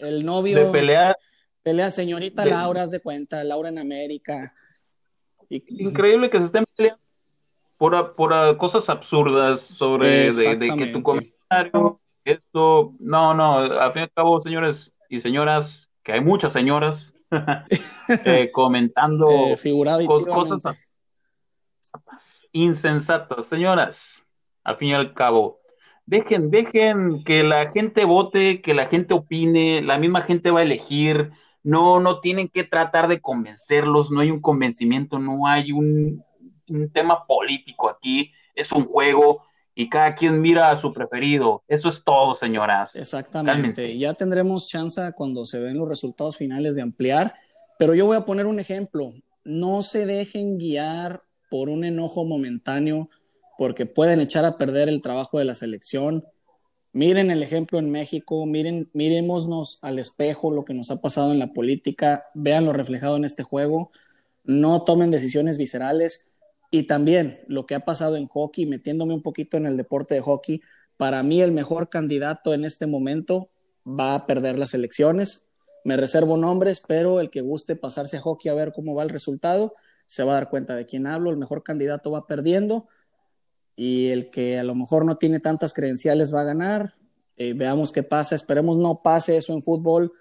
el 0.00 0.26
novio 0.26 0.58
de 0.58 0.66
pelea. 0.70 1.16
pelea 1.62 1.90
señorita 1.90 2.44
de- 2.44 2.50
Laura, 2.50 2.82
haz 2.82 2.90
de 2.90 3.00
cuenta, 3.00 3.42
Laura 3.44 3.70
en 3.70 3.78
América. 3.78 4.54
Y, 5.48 5.62
Increíble 5.88 6.28
que 6.28 6.38
se 6.38 6.44
estén 6.46 6.66
peleando 6.76 7.00
por, 7.78 7.94
a- 7.94 8.14
por 8.14 8.56
cosas 8.56 8.88
absurdas 8.88 9.60
sobre 9.60 10.06
de, 10.36 10.56
de 10.56 10.66
que 10.66 10.86
tu 10.92 11.02
comentario, 11.02 11.98
esto, 12.24 12.94
no, 12.98 13.34
no, 13.34 13.58
al 13.58 13.92
fin 13.92 14.00
y 14.00 14.04
al 14.04 14.12
cabo, 14.12 14.40
señores 14.40 14.92
y 15.08 15.20
señoras, 15.20 15.88
que 16.02 16.12
hay 16.12 16.20
muchas 16.20 16.52
señoras 16.52 17.12
eh, 18.24 18.50
comentando 18.52 19.28
eh, 20.00 20.06
cosas 20.34 20.66
as- 20.66 20.92
insensatas, 22.52 23.46
señoras, 23.46 24.22
al 24.64 24.76
fin 24.76 24.88
y 24.90 24.94
al 24.94 25.14
cabo. 25.14 25.60
Dejen, 26.06 26.50
dejen 26.50 27.24
que 27.24 27.42
la 27.42 27.70
gente 27.70 28.04
vote, 28.04 28.62
que 28.62 28.74
la 28.74 28.86
gente 28.86 29.14
opine, 29.14 29.82
la 29.82 29.98
misma 29.98 30.22
gente 30.22 30.50
va 30.50 30.60
a 30.60 30.62
elegir. 30.62 31.32
No, 31.64 31.98
no 31.98 32.20
tienen 32.20 32.48
que 32.48 32.62
tratar 32.62 33.08
de 33.08 33.20
convencerlos, 33.20 34.10
no 34.12 34.20
hay 34.20 34.30
un 34.30 34.40
convencimiento, 34.40 35.18
no 35.18 35.48
hay 35.48 35.72
un, 35.72 36.22
un 36.68 36.90
tema 36.90 37.26
político 37.26 37.88
aquí, 37.88 38.32
es 38.54 38.72
un 38.72 38.86
juego 38.86 39.42
y 39.74 39.90
cada 39.90 40.14
quien 40.14 40.40
mira 40.40 40.70
a 40.70 40.76
su 40.76 40.92
preferido. 40.92 41.62
Eso 41.68 41.90
es 41.90 42.02
todo, 42.02 42.34
señoras. 42.34 42.96
Exactamente. 42.96 43.52
Cálmense. 43.52 43.98
Ya 43.98 44.14
tendremos 44.14 44.66
chance 44.66 45.00
cuando 45.14 45.44
se 45.44 45.60
ven 45.60 45.76
los 45.76 45.88
resultados 45.88 46.38
finales 46.38 46.76
de 46.76 46.82
ampliar, 46.82 47.34
pero 47.78 47.94
yo 47.94 48.06
voy 48.06 48.16
a 48.16 48.24
poner 48.24 48.46
un 48.46 48.58
ejemplo. 48.58 49.12
No 49.44 49.82
se 49.82 50.06
dejen 50.06 50.56
guiar 50.56 51.22
por 51.50 51.68
un 51.68 51.84
enojo 51.84 52.24
momentáneo 52.24 53.10
porque 53.58 53.84
pueden 53.86 54.20
echar 54.20 54.46
a 54.46 54.56
perder 54.56 54.88
el 54.88 55.02
trabajo 55.02 55.38
de 55.38 55.44
la 55.44 55.54
selección. 55.54 56.24
Miren 56.92 57.30
el 57.30 57.42
ejemplo 57.42 57.78
en 57.78 57.90
México, 57.90 58.46
miren, 58.46 58.88
mirémonos 58.94 59.78
al 59.82 59.98
espejo 59.98 60.50
lo 60.50 60.64
que 60.64 60.72
nos 60.72 60.90
ha 60.90 61.02
pasado 61.02 61.32
en 61.32 61.38
la 61.38 61.52
política, 61.52 62.24
vean 62.32 62.64
lo 62.64 62.72
reflejado 62.72 63.18
en 63.18 63.26
este 63.26 63.42
juego, 63.42 63.90
no 64.44 64.82
tomen 64.82 65.10
decisiones 65.10 65.58
viscerales 65.58 66.28
y 66.70 66.84
también 66.84 67.40
lo 67.48 67.66
que 67.66 67.74
ha 67.74 67.80
pasado 67.80 68.16
en 68.16 68.26
hockey, 68.26 68.66
metiéndome 68.66 69.14
un 69.14 69.22
poquito 69.22 69.56
en 69.56 69.66
el 69.66 69.76
deporte 69.76 70.14
de 70.14 70.20
hockey, 70.20 70.60
para 70.96 71.22
mí 71.22 71.40
el 71.42 71.52
mejor 71.52 71.88
candidato 71.88 72.54
en 72.54 72.64
este 72.64 72.86
momento 72.86 73.50
va 73.86 74.14
a 74.14 74.26
perder 74.26 74.58
las 74.58 74.74
elecciones. 74.74 75.48
Me 75.84 75.96
reservo 75.96 76.36
nombres, 76.36 76.82
pero 76.86 77.20
el 77.20 77.30
que 77.30 77.40
guste 77.42 77.76
pasarse 77.76 78.16
a 78.16 78.20
hockey 78.20 78.50
a 78.50 78.54
ver 78.54 78.72
cómo 78.72 78.94
va 78.94 79.02
el 79.02 79.10
resultado, 79.10 79.74
se 80.06 80.24
va 80.24 80.32
a 80.32 80.34
dar 80.36 80.50
cuenta 80.50 80.74
de 80.74 80.86
quién 80.86 81.06
hablo. 81.06 81.30
El 81.30 81.36
mejor 81.36 81.62
candidato 81.62 82.10
va 82.10 82.26
perdiendo 82.26 82.88
y 83.76 84.08
el 84.08 84.30
que 84.30 84.58
a 84.58 84.64
lo 84.64 84.74
mejor 84.74 85.04
no 85.04 85.16
tiene 85.18 85.38
tantas 85.38 85.74
credenciales 85.74 86.34
va 86.34 86.40
a 86.40 86.44
ganar. 86.44 86.94
Eh, 87.36 87.52
veamos 87.52 87.92
qué 87.92 88.02
pasa. 88.02 88.34
Esperemos 88.34 88.78
no 88.78 89.02
pase 89.02 89.36
eso 89.36 89.52
en 89.52 89.62
fútbol, 89.62 90.12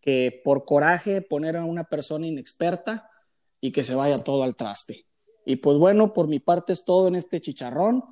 que 0.00 0.40
por 0.44 0.64
coraje 0.64 1.22
poner 1.22 1.56
a 1.56 1.64
una 1.64 1.84
persona 1.84 2.26
inexperta 2.26 3.10
y 3.60 3.70
que 3.70 3.84
se 3.84 3.94
vaya 3.94 4.18
todo 4.18 4.42
al 4.42 4.56
traste. 4.56 5.06
Y 5.44 5.56
pues 5.56 5.76
bueno, 5.78 6.12
por 6.12 6.28
mi 6.28 6.38
parte 6.38 6.72
es 6.72 6.84
todo 6.84 7.08
en 7.08 7.14
este 7.16 7.40
chicharrón. 7.40 8.04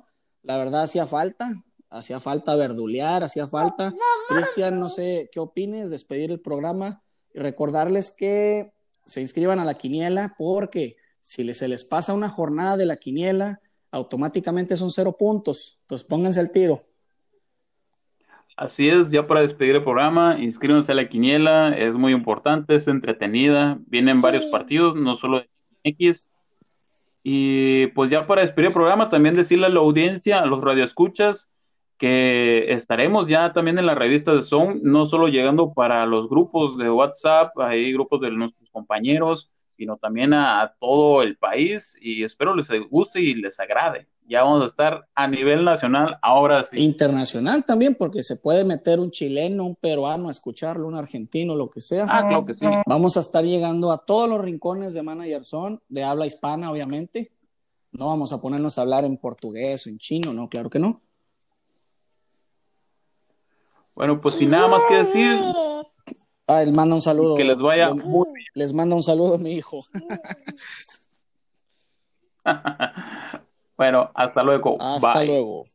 La 0.43 0.57
verdad 0.57 0.83
hacía 0.83 1.07
falta, 1.07 1.63
hacía 1.89 2.19
falta 2.19 2.55
verdulear, 2.55 3.23
hacía 3.23 3.47
falta. 3.47 3.93
Cristian, 4.29 4.79
no 4.79 4.89
sé 4.89 5.29
qué 5.31 5.39
opines, 5.39 5.89
despedir 5.89 6.31
el 6.31 6.39
programa 6.41 7.03
y 7.33 7.39
recordarles 7.39 8.11
que 8.11 8.73
se 9.05 9.21
inscriban 9.21 9.59
a 9.59 9.65
la 9.65 9.75
quiniela 9.75 10.35
porque 10.37 10.97
si 11.21 11.43
les- 11.43 11.57
se 11.57 11.67
les 11.67 11.83
pasa 11.85 12.13
una 12.13 12.29
jornada 12.29 12.77
de 12.77 12.85
la 12.85 12.97
quiniela, 12.97 13.61
automáticamente 13.91 14.77
son 14.77 14.89
cero 14.89 15.15
puntos. 15.17 15.79
Entonces 15.81 16.07
pónganse 16.07 16.39
al 16.39 16.51
tiro. 16.51 16.81
Así 18.57 18.89
es, 18.89 19.09
ya 19.09 19.25
para 19.25 19.41
despedir 19.41 19.75
el 19.75 19.83
programa, 19.83 20.37
inscríbanse 20.39 20.91
a 20.91 20.95
la 20.95 21.09
quiniela, 21.09 21.75
es 21.75 21.95
muy 21.95 22.13
importante, 22.13 22.75
es 22.75 22.87
entretenida, 22.87 23.79
vienen 23.87 24.17
varios 24.21 24.45
partidos, 24.45 24.95
no 24.95 25.15
solo 25.15 25.39
de 25.39 25.49
X. 25.83 26.29
Y 27.23 27.87
pues 27.87 28.09
ya 28.09 28.25
para 28.25 28.41
despedir 28.41 28.67
el 28.67 28.73
programa, 28.73 29.09
también 29.09 29.35
decirle 29.35 29.67
a 29.67 29.69
la 29.69 29.79
audiencia, 29.79 30.39
a 30.39 30.45
los 30.45 30.63
radioescuchas, 30.63 31.49
que 31.97 32.73
estaremos 32.73 33.27
ya 33.27 33.53
también 33.53 33.77
en 33.77 33.85
la 33.85 33.93
revista 33.93 34.33
de 34.33 34.41
Zone, 34.41 34.79
no 34.81 35.05
solo 35.05 35.27
llegando 35.27 35.71
para 35.73 36.05
los 36.07 36.27
grupos 36.27 36.77
de 36.77 36.89
WhatsApp, 36.89 37.57
hay 37.59 37.93
grupos 37.93 38.21
de 38.21 38.31
nuestros 38.31 38.71
compañeros, 38.71 39.51
sino 39.69 39.97
también 39.97 40.33
a, 40.33 40.61
a 40.61 40.73
todo 40.73 41.21
el 41.21 41.37
país 41.37 41.95
y 42.01 42.23
espero 42.23 42.55
les 42.55 42.67
guste 42.89 43.21
y 43.21 43.35
les 43.35 43.59
agrade. 43.59 44.07
Ya 44.31 44.43
vamos 44.43 44.63
a 44.63 44.67
estar 44.67 45.09
a 45.13 45.27
nivel 45.27 45.65
nacional, 45.65 46.17
ahora 46.21 46.63
sí. 46.63 46.77
Internacional 46.79 47.65
también, 47.65 47.95
porque 47.95 48.23
se 48.23 48.37
puede 48.37 48.63
meter 48.63 49.01
un 49.01 49.11
chileno, 49.11 49.65
un 49.65 49.75
peruano 49.75 50.29
a 50.29 50.31
escucharlo, 50.31 50.87
un 50.87 50.95
argentino, 50.95 51.53
lo 51.53 51.69
que 51.69 51.81
sea. 51.81 52.05
Ah, 52.09 52.21
claro 52.29 52.45
que 52.45 52.53
sí. 52.53 52.65
Vamos 52.87 53.17
a 53.17 53.19
estar 53.19 53.43
llegando 53.43 53.91
a 53.91 53.97
todos 54.05 54.29
los 54.29 54.39
rincones 54.39 54.93
de 54.93 55.03
Manager 55.03 55.41
de 55.89 56.03
habla 56.05 56.25
hispana, 56.25 56.71
obviamente. 56.71 57.29
No 57.91 58.07
vamos 58.07 58.31
a 58.31 58.39
ponernos 58.39 58.77
a 58.77 58.83
hablar 58.83 59.03
en 59.03 59.17
portugués 59.17 59.85
o 59.85 59.89
en 59.89 59.97
chino, 59.97 60.31
no, 60.31 60.47
claro 60.47 60.69
que 60.69 60.79
no. 60.79 61.01
Bueno, 63.93 64.21
pues 64.21 64.35
sin 64.35 64.49
nada 64.49 64.69
más 64.69 64.81
que 64.87 64.95
decir, 64.95 65.33
Ah, 66.47 66.63
él 66.63 66.71
manda 66.71 66.95
un 66.95 67.01
saludo. 67.01 67.35
que 67.35 67.43
les 67.43 67.57
vaya 67.57 67.87
Les- 67.93 68.05
muy 68.05 68.27
Les 68.53 68.71
manda 68.71 68.95
un 68.95 69.03
saludo 69.03 69.37
mi 69.37 69.51
hijo. 69.55 69.83
Bueno, 73.81 74.11
hasta 74.13 74.43
luego. 74.43 74.77
Hasta 74.79 75.17
Bye. 75.17 75.25
luego. 75.25 75.65